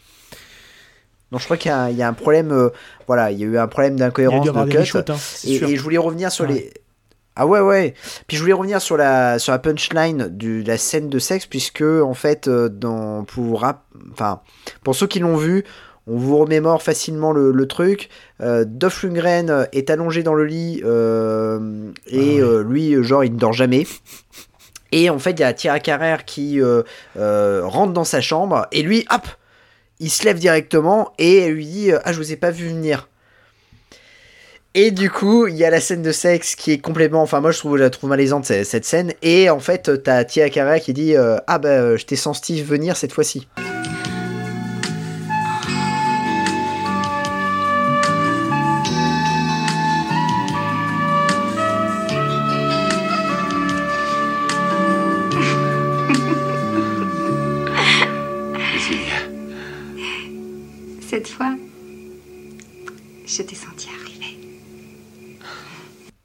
[1.31, 2.51] Donc je crois qu'il y, a un- il y a un problème.
[2.51, 2.69] euh,
[3.07, 4.97] voilà, il y a eu un problème d'incohérence de cut.
[5.11, 5.15] hein,
[5.45, 6.53] et, je voulais revenir sur Ouais.
[6.53, 6.73] les.
[7.41, 7.93] Ah ouais ouais.
[8.27, 11.45] Puis je voulais revenir sur la sur la punchline du- de la scène de sexe
[11.45, 13.63] puisque en fait euh, dans pour
[14.11, 14.41] enfin
[14.83, 15.63] pour ceux qui l'ont vu,
[16.05, 18.09] on vous remémore facilement le, le truc.
[18.41, 23.33] Euh, Dolph Lundgren euh, est allongé dans le lit euh, et euh, lui genre il
[23.33, 23.87] ne dort jamais.
[24.91, 26.59] Et en fait il y a Tira Carrère qui
[27.15, 29.27] rentre dans sa chambre et lui hop
[30.01, 33.08] il se lève directement et elle lui dit ah je vous ai pas vu venir.
[34.75, 37.23] Et du coup, il y a la scène de sexe qui est complètement.
[37.23, 39.13] Enfin, moi, je trouve, la trouve malaisante cette, scène.
[39.23, 42.61] Et en fait, t'as Tia Carrera qui dit euh, Ah bah, euh, je t'ai senti
[42.61, 43.47] venir cette fois-ci.
[61.09, 61.55] Cette fois,
[63.25, 63.68] je t'ai senti.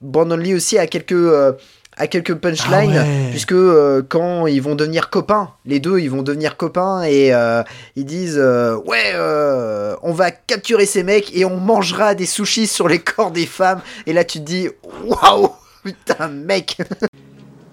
[0.04, 1.12] Brandon Lee aussi a quelques.
[1.12, 1.52] euh,
[1.96, 3.28] a quelques punchlines, Ah ouais.
[3.30, 7.62] puisque euh, quand ils vont devenir copains, les deux ils vont devenir copains et euh,
[7.94, 12.66] ils disent euh, Ouais, euh, on va capturer ces mecs et on mangera des sushis
[12.66, 13.80] sur les corps des femmes.
[14.06, 14.68] Et là tu te dis
[15.04, 15.50] Waouh,
[15.84, 16.78] putain, mec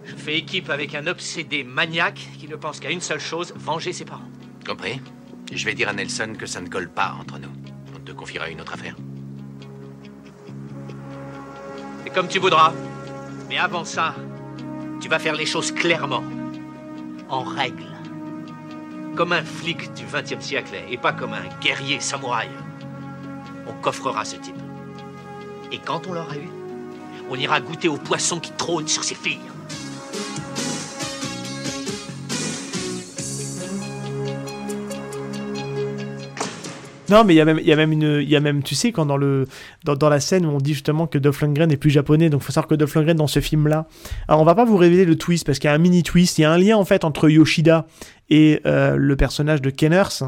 [0.05, 3.91] Je fais équipe avec un obsédé maniaque qui ne pense qu'à une seule chose, venger
[3.91, 4.21] ses parents.
[4.67, 5.01] Compris
[5.51, 7.49] Je vais dire à Nelson que ça ne colle pas entre nous.
[7.95, 8.95] On te confiera une autre affaire.
[12.14, 12.74] Comme tu voudras.
[13.47, 14.16] Mais avant ça,
[14.99, 16.24] tu vas faire les choses clairement.
[17.30, 17.86] En règle.
[19.16, 22.49] Comme un flic du XXe siècle et pas comme un guerrier samouraï.
[23.66, 24.55] On coffrera ce type.
[25.72, 26.49] Et quand on l'aura eu,
[27.30, 29.39] on ira goûter au poisson qui trône sur ses filles.
[37.12, 37.91] Non, mais il y a même, il même
[38.57, 39.45] une, tu sais, quand dans le,
[39.84, 42.53] dans, la scène où on dit justement que Dolph Lundgren est plus japonais, donc faut
[42.53, 43.86] savoir que Dolph Lundgren dans ce film-là,
[44.30, 46.38] alors on va pas vous révéler le twist parce qu'il y a un mini twist,
[46.38, 47.86] il y a un lien en fait entre Yoshida
[48.30, 50.24] et euh, le personnage de Kenners.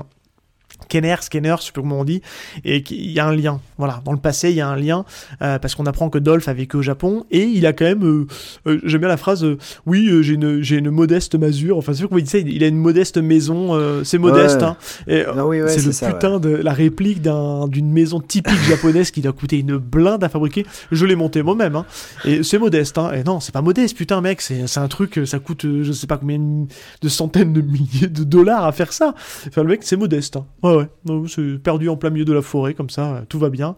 [0.88, 2.22] Kenner, Scanner, je sais pas comment on dit,
[2.66, 3.60] et qu'il y a un lien.
[3.78, 5.06] Voilà, dans le passé, il y a un lien,
[5.42, 8.04] euh, parce qu'on apprend que Dolph a vécu au Japon, et il a quand même,
[8.06, 8.28] euh,
[8.68, 9.46] euh, j'aime bien la phrase,
[9.86, 12.64] oui, j'ai une, j'ai une modeste masure, enfin, c'est sûr qu'on dit ça, il, il
[12.64, 14.64] a une modeste maison, c'est modeste, Ouais.
[14.68, 14.78] hein.
[15.08, 18.20] Et, Ah oui, ouais, c'est c'est le ça, putain de la réplique d'un, d'une maison
[18.20, 20.66] typique japonaise qui doit coûter une blinde à fabriquer.
[20.92, 21.86] Je l'ai monté moi-même, hein.
[22.26, 23.12] Et c'est modeste, hein.
[23.14, 26.08] Et non, c'est pas modeste, putain, mec, c'est, c'est un truc, ça coûte, je sais
[26.08, 29.14] pas combien de centaines de milliers de dollars à faire ça.
[29.48, 30.38] Enfin, le mec, c'est modeste.
[30.38, 30.46] hein.
[30.78, 31.28] Ouais, ouais.
[31.28, 33.76] C'est perdu en plein milieu de la forêt, comme ça, euh, tout va bien.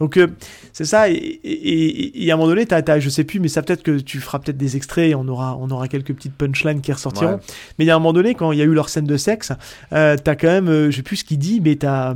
[0.00, 0.28] Donc, euh,
[0.72, 1.10] c'est ça.
[1.10, 3.60] Et, et- et- et à un moment donné, t'as, t'as- je sais plus, mais ça
[3.62, 6.80] peut-être que tu feras peut-être des extraits et on aura, on aura quelques petites punchlines
[6.80, 7.32] qui ressortiront.
[7.34, 7.38] Ouais.
[7.78, 9.18] Mais il y a un moment donné, quand il y a eu leur scène de
[9.18, 9.52] sexe,
[9.92, 12.14] euh, t'as quand même, euh, je sais plus ce qu'il dit, mais t'as,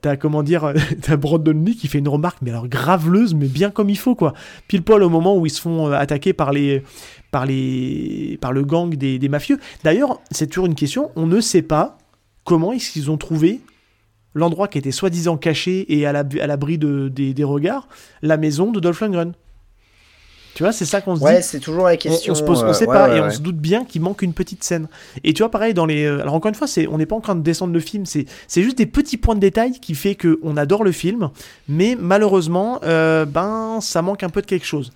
[0.00, 0.72] t'as comment dire,
[1.02, 4.14] t'as Brandon Lee qui fait une remarque, mais alors graveleuse, mais bien comme il faut,
[4.14, 4.32] quoi.
[4.68, 6.84] Pile poil au moment où ils se font euh, attaquer par les,
[7.32, 9.58] par les, par le gang des, des mafieux.
[9.82, 11.98] D'ailleurs, c'est toujours une question, on ne sait pas
[12.44, 13.60] comment est-ce qu'ils ont trouvé
[14.34, 17.88] l'endroit qui était soi-disant caché et à l'ab- à l'abri de, des, des regards,
[18.22, 19.32] la maison de Dolph Lundgren.
[20.56, 21.42] Tu vois, c'est ça qu'on se Ouais, dit.
[21.42, 22.32] c'est toujours la On- question.
[22.32, 23.30] On, se pose, on euh, sait ouais, pas, ouais, et on ouais.
[23.32, 24.86] se doute bien qu'il manque une petite scène.
[25.24, 26.04] Et tu vois, pareil, dans les.
[26.04, 28.06] euh, Alors, encore une fois, c'est, on n'est pas en train de descendre le film,
[28.06, 31.30] c'est, c'est juste des petits points de détail qui fait qu'on adore le film,
[31.68, 34.92] mais malheureusement, euh, ben, ça manque un peu de quelque chose.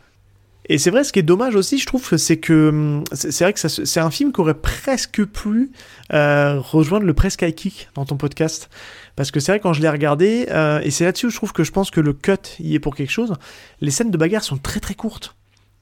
[0.70, 3.52] Et c'est vrai, ce qui est dommage aussi, je trouve, c'est que hum, c'est vrai
[3.54, 5.70] que c'est un film qui aurait presque pu
[6.12, 8.68] euh, rejoindre le presque high kick dans ton podcast.
[9.16, 11.52] Parce que c'est vrai, quand je l'ai regardé, euh, et c'est là-dessus où je trouve
[11.52, 13.32] que je pense que le cut y est pour quelque chose,
[13.80, 15.34] les scènes de bagarre sont très très courtes.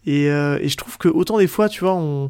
[0.06, 2.28] Et, euh, je trouve que autant des fois, tu vois, on-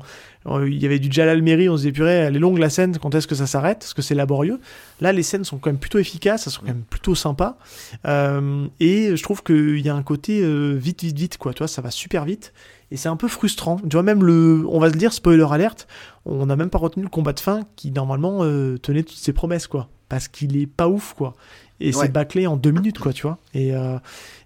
[0.66, 2.96] il y avait du Jalal Meri, on se disait, purée, elle est longue la scène,
[2.98, 3.78] quand est-ce que ça s'arrête?
[3.80, 4.60] Parce que c'est laborieux.
[5.00, 7.58] Là, les scènes sont quand même plutôt efficaces, elles sont quand même plutôt sympas.
[8.06, 11.52] Euh, et je trouve qu'il y a un côté euh, vite, vite, vite, quoi.
[11.52, 12.52] Tu vois, ça va super vite.
[12.90, 13.78] Et c'est un peu frustrant.
[13.78, 14.64] Tu vois, même le.
[14.68, 15.88] On va se dire, spoiler alerte,
[16.24, 19.32] on n'a même pas retenu le combat de fin qui, normalement, euh, tenait toutes ses
[19.32, 19.88] promesses, quoi.
[20.08, 21.34] Parce qu'il est pas ouf, quoi.
[21.80, 22.04] Et Ouais.
[22.06, 23.38] c'est bâclé en deux minutes, quoi, tu vois.
[23.52, 23.98] Et, euh,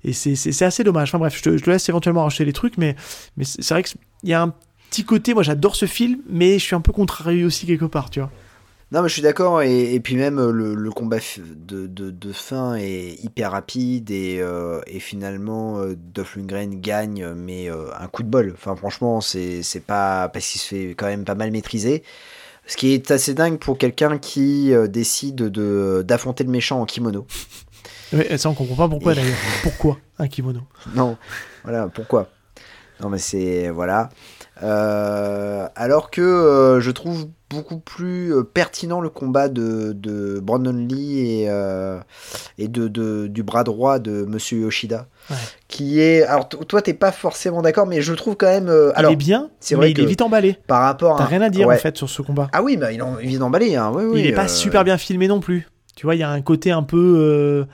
[0.02, 1.10] et c'est- assez dommage.
[1.10, 2.96] Enfin bref, je te, je te laisse éventuellement racheter les trucs, mais,
[3.36, 4.54] mais c'est c'est vrai qu'il y a un
[4.90, 5.32] petit côté.
[5.34, 8.30] Moi, j'adore ce film, mais je suis un peu contrarié aussi quelque part, tu vois.
[8.92, 12.10] Non, mais je suis d'accord, et, et puis même euh, le, le combat de, de,
[12.10, 17.84] de fin est hyper rapide, et, euh, et finalement, euh, Dolph Lundgren gagne, mais euh,
[18.00, 18.52] un coup de bol.
[18.52, 20.28] Enfin, franchement, c'est pas.
[20.28, 22.02] Parce qu'il se fait quand même pas mal maîtriser.
[22.66, 27.26] Ce qui est assez dingue pour quelqu'un qui décide de d'affronter le méchant en kimono.
[28.12, 29.36] Mais ça, on comprend pas pourquoi Et- d'ailleurs.
[29.62, 30.62] Pourquoi un kimono?
[30.96, 31.16] Non,
[31.62, 32.28] voilà, pourquoi?
[33.00, 33.70] Non, mais c'est.
[33.70, 34.08] Voilà.
[34.62, 40.72] Euh, alors que euh, je trouve beaucoup plus euh, pertinent le combat de, de Brandon
[40.72, 41.48] Lee et,
[42.58, 45.06] et de, de- du bras droit de Monsieur Yoshida.
[45.30, 45.36] Ouais.
[45.68, 46.22] Qui est.
[46.24, 48.68] Alors, toi, t'es pas forcément d'accord, mais je le trouve quand même.
[48.68, 50.58] euh, alors, Il est bien, c'est mais vrai il est vite emballé.
[50.66, 51.26] Par rapport T'as à.
[51.26, 51.76] rien à dire Ouais.
[51.76, 52.48] en fait sur ce combat.
[52.52, 53.00] Ah oui, bah, il.
[53.00, 53.16] Hein.
[53.94, 55.68] Oui, oui, il est pas super bien filmé non plus.
[55.96, 57.64] Tu vois, il y a un côté un peu euh,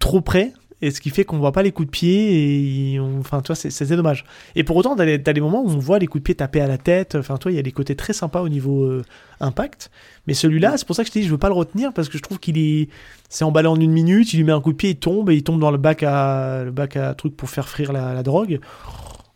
[0.00, 0.52] trop près,
[0.82, 3.52] et ce qui fait qu'on voit pas les coups de pied, et on- enfin, tu
[3.52, 4.24] vois, c'est dommage.
[4.56, 6.66] Et pour autant, t'as des, moments où on voit les coups de pied taper à
[6.66, 9.04] la tête, enfin, toi, il y a des côtés très sympas au niveau euh,
[9.40, 9.92] impact.
[10.26, 12.08] Mais celui-là, c'est pour ça que je te dis, je veux pas le retenir, parce
[12.08, 12.88] que je trouve qu'il est.
[13.28, 15.36] C'est emballé en une minute, il lui met un coup de pied, il tombe, et
[15.36, 18.22] il tombe dans le bac à, le bac à truc pour faire frire la, la
[18.24, 18.58] drogue.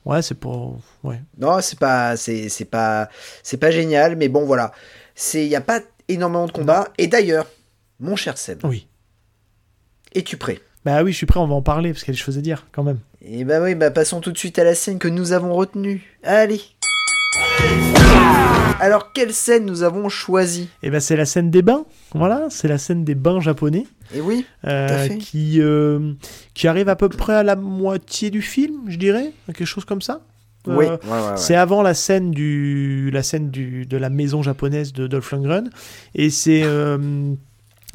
[0.05, 0.78] Ouais, c'est pour.
[1.05, 1.20] Ouais.
[1.38, 3.09] Non, c'est pas, c'est, c'est pas,
[3.42, 4.72] c'est pas génial, mais bon, voilà.
[5.14, 6.88] C'est, il y a pas énormément de combats.
[6.99, 7.47] Et d'ailleurs,
[8.01, 8.61] mon cher Seb.
[8.64, 8.86] Oui.
[10.14, 10.61] Es-tu prêt?
[10.87, 12.39] Bah oui, je suis prêt, on va en parler, parce qu'il y a des choses
[12.39, 12.99] à dire, quand même.
[13.20, 16.16] Et bah oui, bah passons tout de suite à la scène que nous avons retenue.
[16.22, 16.61] Allez.
[18.78, 21.84] Alors, quelle scène nous avons choisi Et ben c'est la scène des bains,
[22.14, 23.84] voilà, c'est la scène des bains japonais.
[24.14, 25.18] Et oui, euh, tout à fait.
[25.18, 26.12] qui euh,
[26.55, 30.03] qui arrive à peu près à la moitié du film, je dirais, quelque chose comme
[30.03, 30.20] ça.
[30.68, 31.37] Oui, Euh, ouais, ouais, ouais.
[31.37, 35.68] C'est avant la scène du la scène du de la maison japonaise de Dolph Lundgren
[36.14, 36.62] et c'est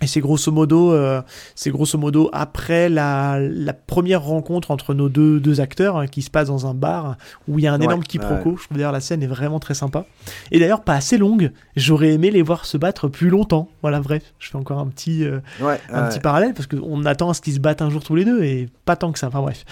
[0.02, 1.22] et c'est grosso modo, euh,
[1.56, 6.22] c'est grosso modo après la, la première rencontre entre nos deux, deux acteurs hein, qui
[6.22, 8.49] se passe dans un bar où il y a un Ouais, énorme quiproquo.
[8.52, 8.56] ouais.
[8.60, 10.06] Je trouve d'ailleurs la scène est vraiment très sympa.
[10.52, 11.52] Et d'ailleurs pas assez longue.
[11.76, 13.70] J'aurais aimé les voir se battre plus longtemps.
[13.82, 17.30] Voilà, bref, je fais encore un petit, euh, Ouais, un petit parallèle parce qu'on attend
[17.30, 19.28] à ce qu'ils se battent un jour tous les deux et pas tant que ça.
[19.28, 19.64] Enfin bref.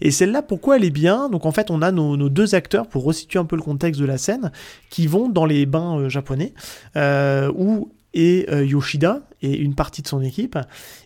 [0.00, 1.28] Et celle-là, pourquoi elle est bien?
[1.28, 4.00] Donc en fait, on a nos, nos deux acteurs pour resituer un peu le contexte
[4.00, 4.50] de la scène
[4.90, 6.54] qui vont dans les bains euh, japonais
[6.96, 10.58] euh, où est euh, Yoshida et une partie de son équipe.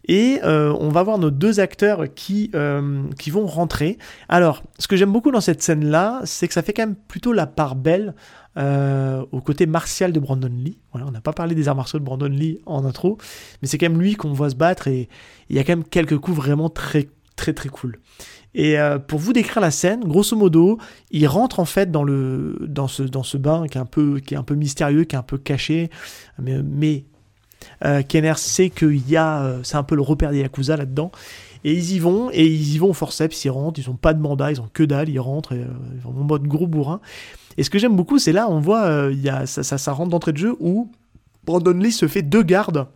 [0.06, 3.98] Et euh, on va voir nos deux acteurs qui, euh, qui vont rentrer.
[4.28, 7.32] Alors, ce que j'aime beaucoup dans cette scène-là, c'est que ça fait quand même plutôt
[7.32, 8.14] la part belle
[9.32, 10.78] au côté martial de Brandon Lee.
[10.90, 13.18] Voilà, on n'a pas parlé des arts martiaux de Brandon Lee en intro,
[13.60, 15.10] mais c'est quand même lui qu'on voit se battre et
[15.50, 18.00] il y a quand même quelques coups vraiment très très très cool.
[18.54, 20.78] Et euh, pour vous décrire la scène, grosso modo,
[21.10, 24.18] il rentre en fait dans le dans ce dans ce bain qui est un peu
[24.20, 25.90] qui est un peu mystérieux, qui est un peu caché,
[26.38, 27.04] mais,
[27.84, 31.10] Euh, Kenner sait qu'il y a, euh, c'est un peu le repère des Yakuza là-dedans.
[31.64, 34.14] Et ils y vont, et ils y vont au forceps, ils rentrent, ils ont pas
[34.14, 37.00] de mandat, ils ont que dalle, ils rentrent, ils ont en mode gros bourrin.
[37.56, 39.92] Et ce que j'aime beaucoup, c'est là, on voit, il y a, ça, ça, ça
[39.92, 40.90] rentre d'entrée de jeu où
[41.44, 42.86] Brandon Lee se fait deux gardes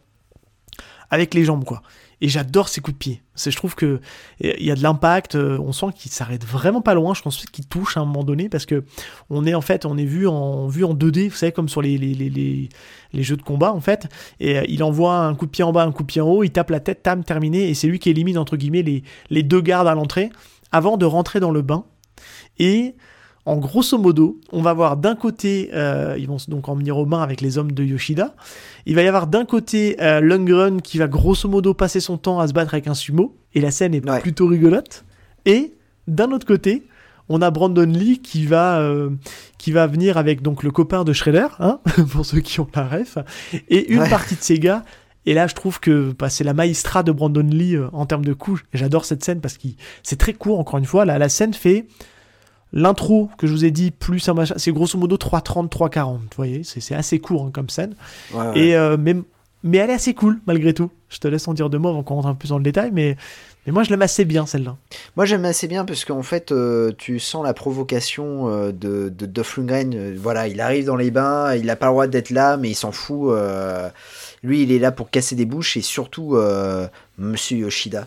[1.10, 1.82] avec les jambes, quoi.
[2.22, 3.22] Et j'adore ses coups de pied.
[3.36, 4.00] Je trouve que
[4.40, 5.36] il y a de l'impact.
[5.36, 7.14] euh, On sent qu'il s'arrête vraiment pas loin.
[7.14, 8.84] Je pense qu'il touche à un moment donné parce que
[9.30, 11.30] on est en fait, on est vu en vu en 2D.
[11.30, 12.68] Vous savez comme sur les les, les, les,
[13.14, 14.06] les jeux de combat en fait.
[14.38, 16.28] Et euh, il envoie un coup de pied en bas, un coup de pied en
[16.28, 16.42] haut.
[16.44, 17.68] Il tape la tête, tam terminé.
[17.70, 20.30] Et c'est lui qui élimine entre guillemets les les deux gardes à l'entrée
[20.72, 21.84] avant de rentrer dans le bain.
[22.58, 22.94] Et
[23.46, 27.06] en grosso modo, on va voir d'un côté, euh, ils vont donc en venir aux
[27.06, 28.34] mains avec les hommes de Yoshida.
[28.86, 32.38] Il va y avoir d'un côté euh, Lundgren qui va grosso modo passer son temps
[32.38, 35.04] à se battre avec un sumo, et la scène est plutôt rigolote.
[35.46, 35.72] Et
[36.06, 36.86] d'un autre côté,
[37.28, 39.10] on a Brandon Lee qui va, euh,
[39.56, 41.80] qui va venir avec donc le copain de Shredder, hein,
[42.12, 43.18] pour ceux qui ont la ref,
[43.68, 44.10] et une Ouais.
[44.10, 44.84] partie de ses gars.
[45.26, 48.24] Et là, je trouve que bah, c'est la maestra de Brandon Lee euh, en termes
[48.24, 48.62] de coups.
[48.72, 49.68] J'adore cette scène parce que
[50.02, 51.04] c'est très court, encore une fois.
[51.04, 51.86] Là, la scène fait
[52.72, 54.54] l'intro que je vous ai dit, plus un machin.
[54.56, 56.12] C'est grosso modo 3.30, 3.40.
[56.14, 57.94] Vous voyez, c'est c'est assez court hein, comme scène.
[58.32, 58.58] Ouais, ouais.
[58.58, 59.16] Et, euh, mais,
[59.62, 60.90] mais elle est assez cool, malgré tout.
[61.08, 62.64] Je te laisse en dire deux mots avant qu'on rentre un peu plus dans le
[62.64, 62.90] détail.
[62.92, 63.16] Mais,
[63.66, 64.76] mais moi, je l'aime assez bien, celle-là.
[65.16, 69.26] Moi j'aime assez bien parce qu'en fait euh, tu sens la provocation euh, de, de
[69.26, 70.14] Dolph Lundgren.
[70.16, 72.74] Voilà, il arrive dans les bains, il n'a pas le droit d'être là, mais il
[72.74, 73.34] s'en fout.
[74.42, 76.36] lui, il est là pour casser des bouches et surtout
[77.18, 78.06] Monsieur Yoshida.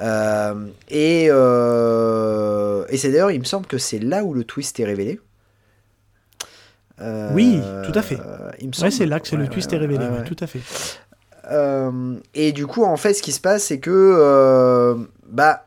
[0.00, 4.78] Euh, et euh, et c'est d'ailleurs, il me semble que c'est là où le twist
[4.80, 5.20] est révélé.
[7.00, 8.18] Euh, Oui, tout à fait.
[8.60, 8.92] il me Ouais, semble.
[8.92, 10.04] c'est là que c'est le Ouais, twist ouais, est révélé.
[10.04, 10.24] ouais, ouais, ouais.
[10.24, 10.60] Tout à fait.
[12.34, 14.96] Et du coup, en fait, ce qui se passe, c'est que
[15.28, 15.64] bah,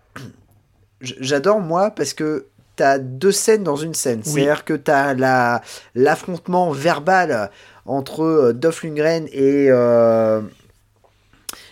[1.01, 4.21] j'adore moi parce que t'as deux scènes dans une scène.
[4.25, 4.31] Oui.
[4.31, 5.61] C'est-à-dire que t'as la
[5.95, 7.51] l'affrontement verbal
[7.85, 10.41] entre euh, Dolph Lundgren et euh,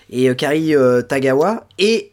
[0.09, 2.11] et Kari euh, Tagawa, et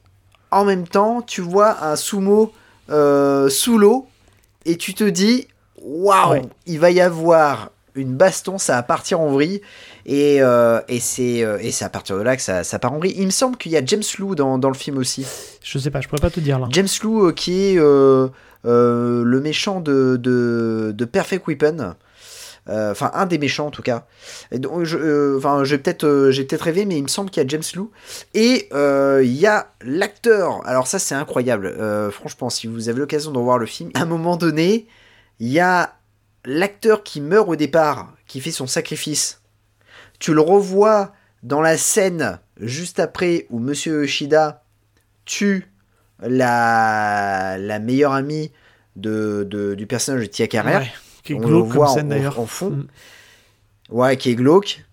[0.55, 2.53] en même temps, tu vois un sumo
[2.91, 4.07] euh, sous l'eau,
[4.65, 5.49] et tu te dis,
[5.83, 6.43] waouh, Ouais.
[6.67, 9.61] il va y avoir une baston, ça va partir en vrille,
[10.07, 12.93] et, euh, et c'est euh, et c'est à partir de là que ça, ça part
[12.93, 13.15] en vrille.
[13.17, 15.25] Il me semble qu'il y a James Lou dans, dans le film aussi.
[15.63, 16.67] Je sais pas, je pourrais pas te dire là.
[16.71, 21.95] James Lou, qui est le méchant de, de, de Perfect Weapon.
[22.69, 24.07] Euh, Enfin, un des méchants en tout cas.
[24.51, 27.29] Et donc, je, euh, enfin, j'ai peut-être, euh, j'ai peut-être rêvé, mais il me semble
[27.31, 27.91] qu'il y a James Lou
[28.33, 30.67] et il y a l'acteur.
[30.67, 31.75] Alors ça, c'est incroyable.
[32.11, 34.87] Franchement, si vous avez l'occasion de voir le film, à un moment donné,
[35.41, 35.95] il y a
[36.47, 39.41] l'acteur qui meurt au départ, qui fait son sacrifice.
[40.19, 41.13] Tu le revois
[41.43, 44.63] dans la scène juste après où Monsieur Yoshida
[45.27, 45.71] tue
[46.23, 48.53] la, la meilleure amie
[48.97, 50.81] de, de- du personnage de Tia Carrère.
[51.25, 52.39] Qui est On glauque le voit scène, d'ailleurs.
[52.39, 52.71] en fond.
[52.71, 52.87] Mm.
[53.91, 54.85] Ouais, qui est glauque.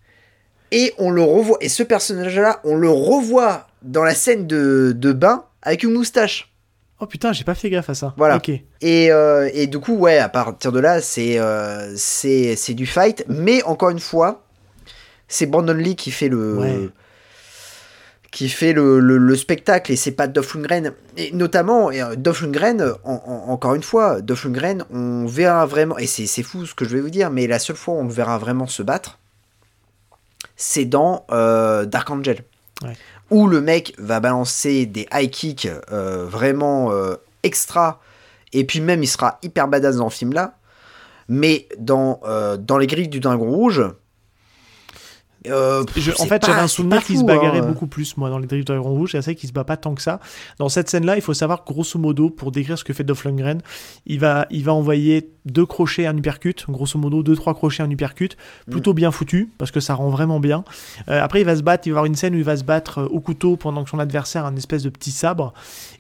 [0.71, 1.57] Et on le revoit.
[1.61, 6.51] Et ce personnage-là, on le revoit dans la scène de, de bain avec une moustache.
[6.99, 8.13] Oh putain, j'ai pas fait gaffe à ça.
[8.15, 8.37] Voilà.
[8.37, 8.49] Ok.
[8.49, 12.85] Et, euh, et du coup, ouais, à partir de là, c'est euh, c'est c'est du
[12.85, 13.25] fight.
[13.27, 14.43] Mais encore une fois,
[15.27, 16.57] c'est Brandon Lee qui fait le.
[16.57, 16.89] Ouais.
[18.31, 22.15] Qui fait le, le- le spectacle et c'est pas Dolph Lundgren et notamment et, euh,
[22.15, 26.65] Dolph Lundgren en- en- encore une fois Dolph Lundgren on verra vraiment et c'est fou
[26.65, 28.67] ce que je vais vous dire mais la seule fois où on le verra vraiment
[28.67, 29.19] se battre
[30.55, 32.43] c'est dans euh, Dark Angel
[32.83, 32.93] Ouais.
[33.29, 37.13] où le mec va balancer des high kicks euh, vraiment euh,
[37.43, 38.01] extra
[38.53, 40.55] et puis même il sera hyper badass dans le film là
[41.29, 42.19] mais dans,
[42.59, 43.83] dans les grilles du Dragon Rouge
[45.47, 47.65] euh, Je- en fait, j'avais un souvenir qu'il se bagarrait hein.
[47.65, 49.15] beaucoup plus, moi, dans les Drift Dragon Rouge.
[49.15, 50.19] Et c'est qu'il se bat pas tant que ça.
[50.59, 53.61] Dans cette scène-là, il faut savoir grosso modo, pour décrire ce que fait Dolph Lundgren,
[54.05, 56.65] il va, il va envoyer deux crochets, un uppercut.
[56.69, 58.37] Grosso modo, deux, trois crochets, un uppercut.
[58.67, 58.71] Mm.
[58.71, 60.63] Plutôt bien foutu, parce que ça rend vraiment bien.
[61.09, 62.57] Euh, après, il va se battre, il va y avoir une scène où il va
[62.57, 65.53] se battre euh, au couteau pendant que son adversaire a un espèce de petit sabre.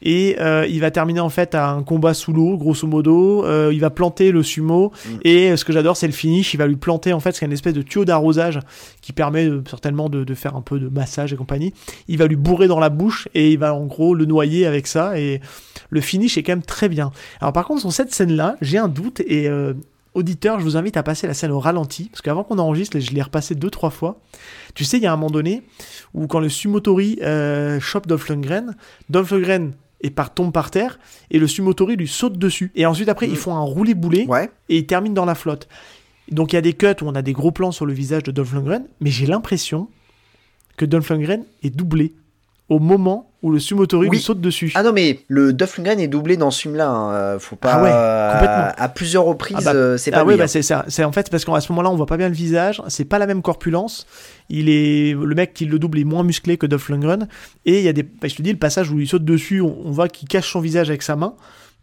[0.03, 3.71] Et euh, il va terminer, en fait, à un combat sous l'eau, grosso modo.
[3.71, 4.91] Il va planter le sumo.
[4.91, 5.09] Mm.
[5.23, 6.53] Et ce que j'adore, c'est le finish.
[6.53, 8.59] Il va lui planter, en fait, c'est une espèce de tuyau d'arrosage
[9.01, 11.73] qui permet euh, certainement de, de faire un peu de massage et compagnie.
[12.07, 14.87] Il va lui bourrer dans la bouche et il va en gros le noyer avec
[14.87, 15.19] ça.
[15.19, 15.41] Et
[15.89, 17.11] le finish est quand même très bien.
[17.39, 19.73] Alors par contre, sur cette scène-là, j'ai un doute et euh,
[20.13, 23.11] auditeur, je vous invite à passer la scène au ralenti parce qu'avant qu'on enregistre, je
[23.11, 24.19] l'ai repassé deux trois fois.
[24.73, 25.63] Tu sais, il y a un moment donné
[26.13, 28.75] où quand le Sumotori euh, chope Dolph Lundgren,
[29.09, 33.09] Dolph Lundgren et par tombe par terre et le Sumotori lui saute dessus et ensuite
[33.09, 34.27] après ils font un roulé boulet
[34.69, 35.67] et ils terminent dans la flotte.
[36.29, 38.23] Donc il y a des cuts où on a des gros plans sur le visage
[38.23, 39.87] de Dolph Lundgren, mais j'ai l'impression
[40.77, 42.13] que Dolph Lundgren est doublé
[42.69, 44.71] au moment où le Sumotori lui saute dessus.
[44.75, 46.87] Ah non, mais le Duff Lundgren est doublé dans ce film-là.
[46.89, 47.73] hein, euh, Faut pas.
[47.73, 48.71] Ah ouais, euh, complètement.
[48.77, 50.37] À plusieurs reprises, Ah bah, euh, c'est ah pas oui, lui.
[50.39, 50.85] bah c'est ça.
[50.87, 52.81] C'est en fait parce qu'à ce moment-là, on voit pas bien le visage.
[52.87, 54.05] C'est pas la même corpulence.
[54.49, 57.27] Il est le mec qui le double est moins musclé que Dolph Lundgren.
[57.65, 59.59] Et il y a des, bah, je te dis, le passage où il saute dessus,
[59.59, 61.33] on, on voit qu'il cache son visage avec sa main.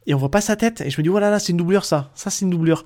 [0.07, 0.81] Et on voit pas sa tête.
[0.81, 2.11] Et je me dis, voilà, là, c'est une doublure, ça.
[2.15, 2.85] Ça, c'est une doublure.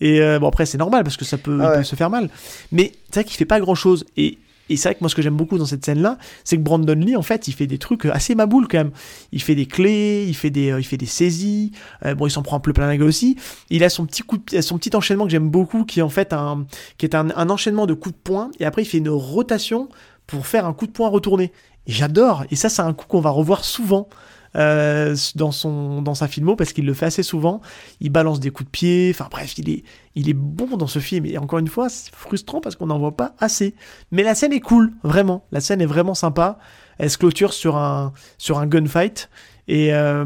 [0.00, 1.76] Et euh, bon, après, c'est normal parce que ça peut, Ah ouais.
[1.78, 2.30] peut se faire mal.
[2.70, 4.06] Mais c'est vrai qu'il fait pas grand chose.
[4.16, 4.38] Et,
[4.70, 6.94] et c'est vrai que moi, ce que j'aime beaucoup dans cette scène-là, c'est que Brandon
[6.94, 8.92] Lee, en fait, il fait des trucs assez maboules quand même.
[9.32, 11.72] Il fait des clés, il fait des, euh, il fait des saisies.
[12.06, 13.36] Euh, bon, il s'en prend un peu plein la gueule aussi.
[13.68, 16.08] Il a son petit coup, de- son petit enchaînement que j'aime beaucoup, qui est en
[16.08, 16.64] fait un,
[16.96, 18.50] qui est un, un enchaînement de coups de poing.
[18.60, 19.90] Et après, il fait une rotation
[20.26, 21.52] pour faire un coup de poing retourné.
[21.86, 22.44] Et j'adore.
[22.50, 24.08] Et ça, c'est un coup qu'on va revoir souvent.
[24.54, 27.60] Euh, dans son dans sa filmo parce qu'il le fait assez souvent.
[28.00, 29.10] Il balance des coups de pied.
[29.14, 29.84] Enfin bref il est
[30.14, 31.26] il est bon dans ce film.
[31.26, 33.74] Et encore une fois c'est frustrant parce qu'on n'en voit pas assez.
[34.10, 35.46] Mais la scène est cool vraiment.
[35.52, 36.58] La scène est vraiment sympa.
[36.98, 39.30] Elle se clôture sur un sur un gunfight.
[39.68, 40.24] Et euh,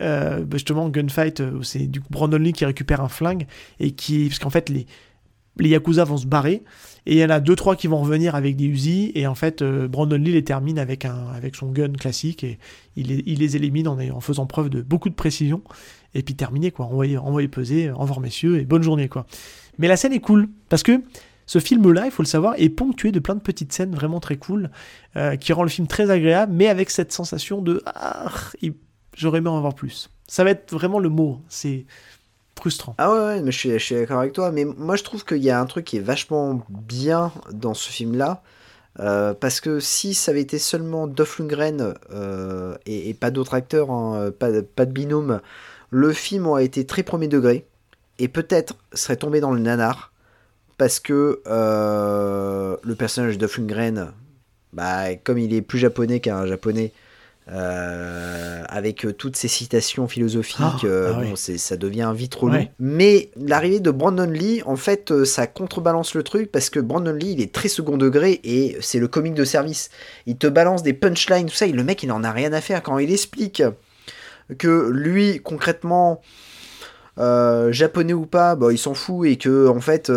[0.00, 3.46] euh, bah, justement gunfight c'est du coup Brandon Lee qui récupère un flingue
[3.78, 4.86] et qui parce qu'en fait les
[5.58, 6.62] les Yakuza vont se barrer
[7.06, 9.34] et il y en a deux trois qui vont revenir avec des Uzi et en
[9.34, 12.44] fait euh, Brandon Lee les termine avec un avec son gun classique.
[12.44, 12.58] Et
[12.96, 15.62] il les, élimine en, en faisant preuve de beaucoup de précision.
[16.14, 16.86] Et puis terminé quoi.
[16.86, 19.26] Envoyé envoyé peser au revoir messieurs et bonne journée quoi.
[19.78, 21.02] Mais la scène est cool parce que
[21.46, 24.20] ce film là il faut le savoir est ponctué de plein de petites scènes vraiment
[24.20, 24.70] très cool
[25.16, 28.30] euh, qui rend le film très agréable mais avec cette sensation de ah
[29.16, 30.10] j'aurais aimé en avoir plus.
[30.26, 31.86] Ça va être vraiment le mot c'est
[32.98, 34.50] Ah ouais, mais je suis, d'accord avec toi.
[34.52, 37.90] Mais moi, je trouve qu'il y a un truc qui est vachement bien dans ce
[37.90, 38.42] film-là.
[38.98, 44.30] euh, parce que si ça avait été seulement Dolph euh, et, pas d'autres acteurs, hein,
[44.38, 45.40] pas, de binôme,
[45.90, 47.66] le film aurait été très premier degré
[48.18, 50.12] et peut-être serait tombé dans le nanar
[50.76, 53.60] parce que euh, le personnage de Dolph
[54.72, 56.92] bah, comme il est plus japonais qu'un japonais,
[57.48, 62.54] euh, avec euh, toutes ces citations philosophiques, Ah, euh, ah bon, ça devient vite relou.
[62.54, 62.70] Ouais.
[62.78, 67.32] Mais l'arrivée de Brandon Lee, en fait, ça contrebalance le truc parce que Brandon Lee,
[67.32, 69.90] il est très second degré et c'est le comique de service.
[70.26, 72.60] Il te balance des punchlines, tout ça, et le mec, il en a rien à
[72.60, 72.82] faire.
[72.84, 73.64] Quand il explique
[74.58, 76.20] que lui, concrètement,
[77.18, 80.12] euh, japonais ou pas, bah, il s'en fout et que en fait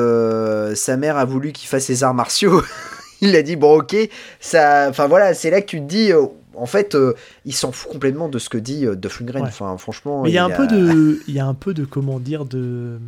[0.76, 2.62] sa mère a voulu qu'il fasse ses arts martiaux.
[3.22, 3.96] il a dit bon ok,
[4.40, 6.12] ça, enfin voilà, c'est là que tu te dis,
[6.56, 7.14] en fait, euh,
[7.46, 9.22] il s'en fout complètement de ce que dit euh, Duff.
[9.22, 9.42] Ouais.
[9.42, 11.86] Enfin franchement, Mais il y a un peu de, il y a un peu de
[11.86, 13.00] comment dire de,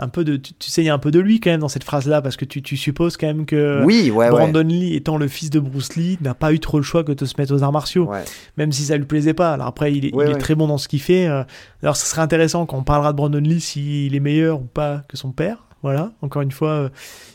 [0.00, 1.60] un peu de, tu, tu sais, il y a un peu de lui quand même
[1.60, 4.30] dans cette phrase-là parce que tu, tu supposes quand même que Oui, ouais, ouais.
[4.30, 7.10] Brandon Lee étant le fils de Bruce Lee n'a pas eu trop le choix que
[7.12, 8.08] de se mettre aux arts martiaux,
[8.56, 9.52] même si ça lui plaisait pas.
[9.52, 11.26] Alors après, il est, il est très bon dans ce qu'il fait.
[11.26, 11.42] euh,
[11.82, 15.02] Alors, ce serait intéressant quand on parlera de Brandon Lee s'il est meilleur ou pas
[15.08, 15.64] que son père.
[15.82, 16.12] Voilà.
[16.22, 16.88] Encore une fois, euh,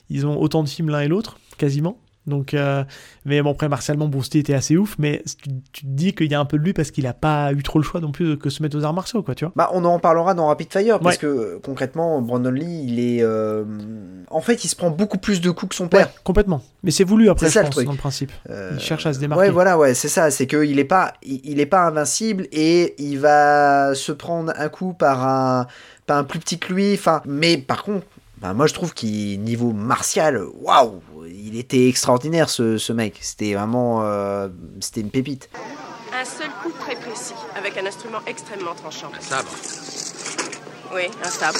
[0.09, 1.97] ils ont autant de films l'un et l'autre, quasiment.
[2.25, 2.83] Donc, euh,
[3.25, 6.31] mais bon, après, martialement, Bruce Lee était assez ouf, mais tu, tu te dis qu'il
[6.31, 8.11] y a un peu de lui parce qu'il a pas eu trop le choix non
[8.11, 9.51] plus que se mettre aux arts martiaux, quoi, tu vois.
[9.55, 13.21] Bah, on en parlera dans Rapid Fire parce que euh, concrètement, Brandon Lee, il est,
[13.23, 13.65] euh,
[14.29, 16.09] en fait, il se prend beaucoup plus de coups que son père.
[16.23, 16.61] complètement.
[16.83, 17.85] Mais c'est voulu après, C'est je ça, le pense, truc.
[17.87, 18.31] dans le principe.
[18.49, 19.43] Euh, il cherche à se démarquer.
[19.45, 20.31] Ouais, voilà, ouais, c'est ça.
[20.31, 24.69] C'est qu'il est pas, il, il est pas invincible et il va se prendre un
[24.69, 25.67] coup par un,
[26.05, 26.93] par un plus petit que lui.
[26.93, 28.05] Enfin, mais par contre,
[28.41, 33.17] bah, moi je trouve qu'il niveau martial, waouh, il était extraordinaire ce, ce mec.
[33.21, 34.47] C'était vraiment, euh,
[34.79, 35.49] c'était une pépite.
[36.13, 39.11] Un seul coup très précis, avec un instrument extrêmement tranchant.
[39.17, 39.51] Un sabre.
[40.93, 41.59] Oui, un sabre.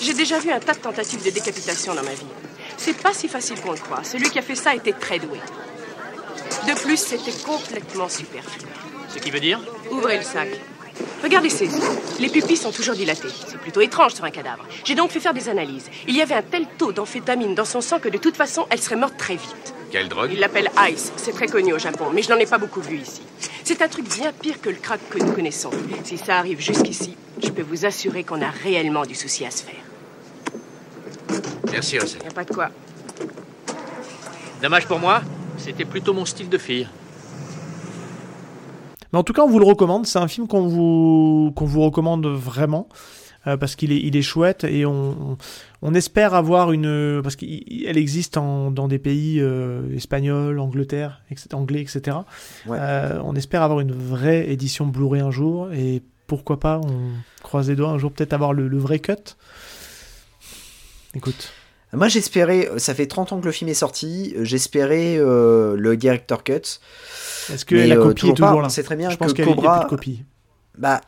[0.00, 2.26] J'ai déjà vu un tas de tentatives de décapitation dans ma vie.
[2.76, 4.04] C'est pas si facile qu'on le croit.
[4.04, 5.38] Celui qui a fait ça était très doué.
[6.68, 8.60] De plus, c'était complètement superflu.
[9.08, 10.48] Ce qui veut dire Ouvrez le sac.
[11.22, 11.82] Regardez ses yeux.
[12.20, 13.28] Les pupilles sont toujours dilatées.
[13.46, 14.64] C'est plutôt étrange sur un cadavre.
[14.84, 15.90] J'ai donc fait faire des analyses.
[16.06, 18.80] Il y avait un tel taux d'amphétamine dans son sang que de toute façon, elle
[18.80, 19.74] serait morte très vite.
[19.90, 21.12] Quelle drogue Il l'appelle Ice.
[21.16, 23.22] C'est très connu au Japon, mais je n'en ai pas beaucoup vu ici.
[23.64, 25.70] C'est un truc bien pire que le crack que nous connaissons.
[26.04, 29.62] Si ça arrive jusqu'ici, je peux vous assurer qu'on a réellement du souci à se
[29.64, 31.42] faire.
[31.72, 32.22] Merci, Russell.
[32.24, 32.70] Y a pas de quoi.
[34.62, 35.20] Dommage pour moi,
[35.58, 36.88] c'était plutôt mon style de fille.
[39.12, 40.06] Mais en tout cas, on vous le recommande.
[40.06, 42.88] C'est un film qu'on vous, qu'on vous recommande vraiment.
[43.46, 45.38] euh, parce qu'il est, il est chouette et on,
[45.82, 47.20] on, espère avoir une.
[47.22, 52.18] Parce qu'elle existe en, dans des pays euh, espagnols, Angleterre, etc., anglais, etc.
[52.66, 52.78] Ouais.
[52.80, 57.10] Euh, on espère avoir une vraie édition Blu-ray un jour et pourquoi pas, on
[57.42, 59.36] croise les doigts un jour, peut-être avoir le, le vrai cut.
[61.14, 61.52] Écoute.
[61.92, 66.42] Moi j'espérais, ça fait 30 ans que le film est sorti, j'espérais euh, le director
[66.42, 66.80] cut.
[67.52, 68.46] Est-ce que Mais, la euh, copie est pas.
[68.46, 69.78] toujours là sait très bien Je que pense y a Cobra.
[69.80, 70.24] plus de copie.
[70.78, 71.00] Bah.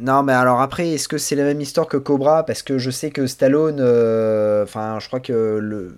[0.00, 2.44] Non, mais alors après, est-ce que c'est la même histoire que Cobra?
[2.46, 3.76] Parce que je sais que Stallone.
[3.80, 5.94] euh, Enfin, je crois que le.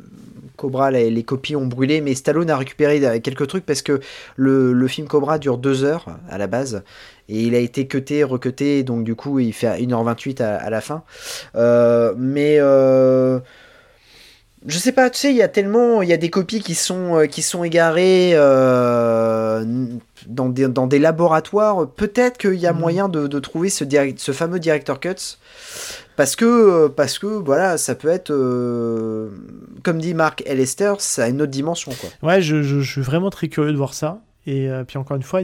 [0.56, 4.00] Cobra, les, les copies ont brûlé, mais Stallone a récupéré quelques trucs parce que
[4.36, 6.82] le, le film Cobra dure deux heures à la base.
[7.28, 10.80] Et il a été cuté, recuté, donc du coup il fait 1h28 à, à la
[10.80, 11.02] fin.
[11.56, 13.40] Euh, mais euh,
[14.66, 16.74] je sais pas, tu sais, il y a tellement, il y a des copies qui
[16.74, 19.64] sont, euh, qui sont égarées euh,
[20.26, 21.88] dans, des, dans des laboratoires.
[21.90, 22.78] Peut-être qu'il y a Mhm.
[22.78, 25.38] moyen de, de trouver ce, direct- ce fameux director cuts.
[26.16, 29.30] Parce que, parce que voilà, ça peut être, euh,
[29.82, 30.58] comme dit Mark L.
[30.58, 31.90] Lester, ça a une autre dimension.
[32.00, 32.10] Quoi.
[32.28, 34.20] Ouais, je, je- je suis vraiment très curieux de voir ça.
[34.46, 35.40] Et euh, puis encore une fois,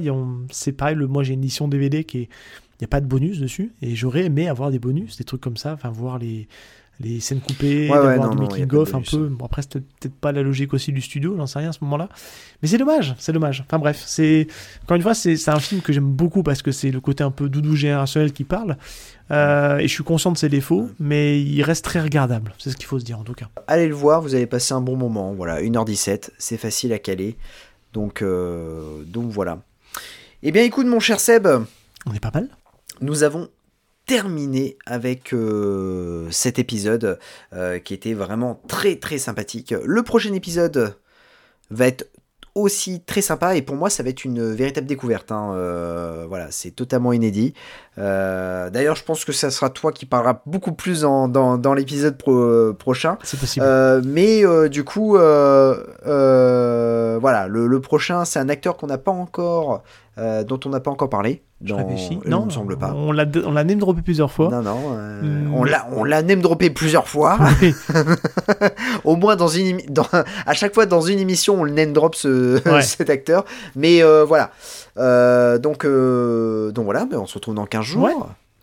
[0.50, 2.28] c'est pareil, le, moi j'ai une édition DVD qui est.
[2.80, 3.72] Il n'y a pas de bonus dessus.
[3.82, 6.46] Et j'aurais aimé avoir des bonus, des trucs comme ça, enfin voir les,
[7.00, 8.94] les scènes coupées, Ouais, ouais, d'avoir non, du non, y a making pas de of
[8.94, 9.28] un peu.
[9.28, 11.78] Bon, après, c'était peut-être pas la logique aussi du studio, j'en sais rien à ce
[11.82, 12.08] moment-là.
[12.60, 13.64] Mais c'est dommage, c'est dommage.
[13.66, 14.48] Enfin bref, c'est
[14.82, 17.22] encore une fois, c'est c'est un film que j'aime beaucoup parce que c'est le côté
[17.22, 18.76] un peu doudou générationnel qui parle.
[19.30, 22.54] Euh, et je suis conscient de ses défauts, mais il reste très regardable.
[22.58, 23.48] C'est ce qu'il faut se dire en tout cas.
[23.66, 25.32] Allez le voir, vous allez passer un bon moment.
[25.34, 27.36] Voilà, 1h17, c'est facile à caler.
[27.92, 29.60] Donc, euh, donc voilà.
[30.42, 31.46] Eh bien, écoute, mon cher Seb.
[32.06, 32.48] On est pas mal.
[33.00, 33.48] Nous avons
[34.08, 37.18] terminé avec euh, cet épisode
[37.52, 39.74] euh, qui était vraiment très très sympathique.
[39.84, 40.96] Le prochain épisode
[41.70, 42.08] va être
[42.54, 45.30] aussi très sympa et pour moi ça va être une véritable découverte.
[45.30, 45.52] hein.
[45.52, 47.52] Euh, voilà, c'est totalement inédit.
[47.98, 51.26] Euh, D'ailleurs, je pense que ça sera toi qui parlera beaucoup plus dans,
[51.58, 53.18] dans l'épisode pro- prochain.
[53.24, 53.64] C'est possible.
[53.66, 58.86] Euh, mais euh, du coup, euh, euh, voilà, le, le prochain, c'est un acteur qu'on
[58.86, 59.82] n'a pas encore,
[60.18, 61.42] euh, dont on n'a pas encore parlé.
[61.64, 62.92] Je Dans, il non, me semble pas.
[62.94, 64.48] On l'a on l'a name droppé plusieurs fois.
[64.48, 65.54] Non, non, euh, Hmm.
[65.54, 67.36] on l'a, on l'a name droppé plusieurs fois.
[69.04, 70.06] Au moins dans une, dans,
[70.46, 72.82] à chaque fois dans une émission, on le name drop ce, Ouais.
[72.82, 73.44] cet acteur.
[73.74, 74.50] Mais euh, voilà.
[74.98, 78.04] Euh, donc, euh, donc voilà, mais on se retrouve dans 15 jours.
[78.04, 78.14] Ouais.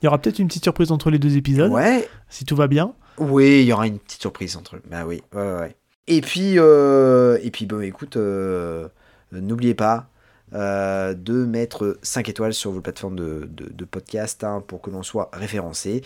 [0.02, 1.72] Il y aura peut-être une petite surprise entre les deux épisodes.
[1.72, 2.08] Ouais.
[2.30, 2.94] Si tout va bien.
[3.18, 4.82] Oui, il y aura une petite surprise entre eux.
[4.90, 5.76] Bah oui, ouais, ouais, ouais.
[6.08, 8.88] Et puis, euh, et puis, bon, écoute, euh,
[9.32, 10.08] n'oubliez pas
[10.54, 14.92] euh, de mettre 5 étoiles sur vos plateformes de, de, de podcast hein, pour que
[14.92, 16.04] l'on soit référencé.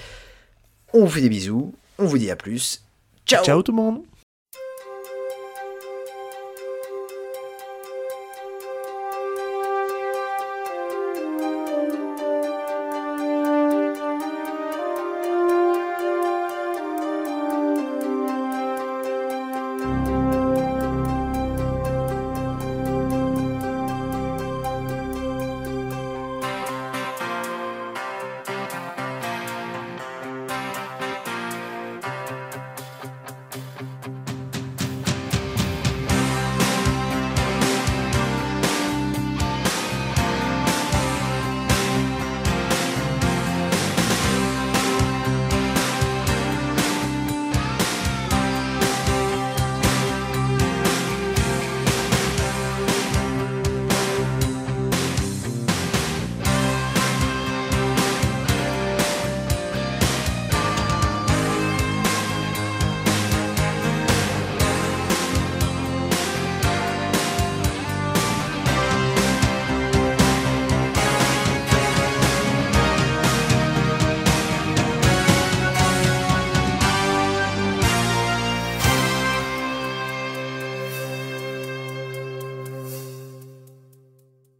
[0.93, 2.83] On vous fait des bisous, on vous dit à plus.
[3.25, 4.01] Ciao Ciao tout le monde.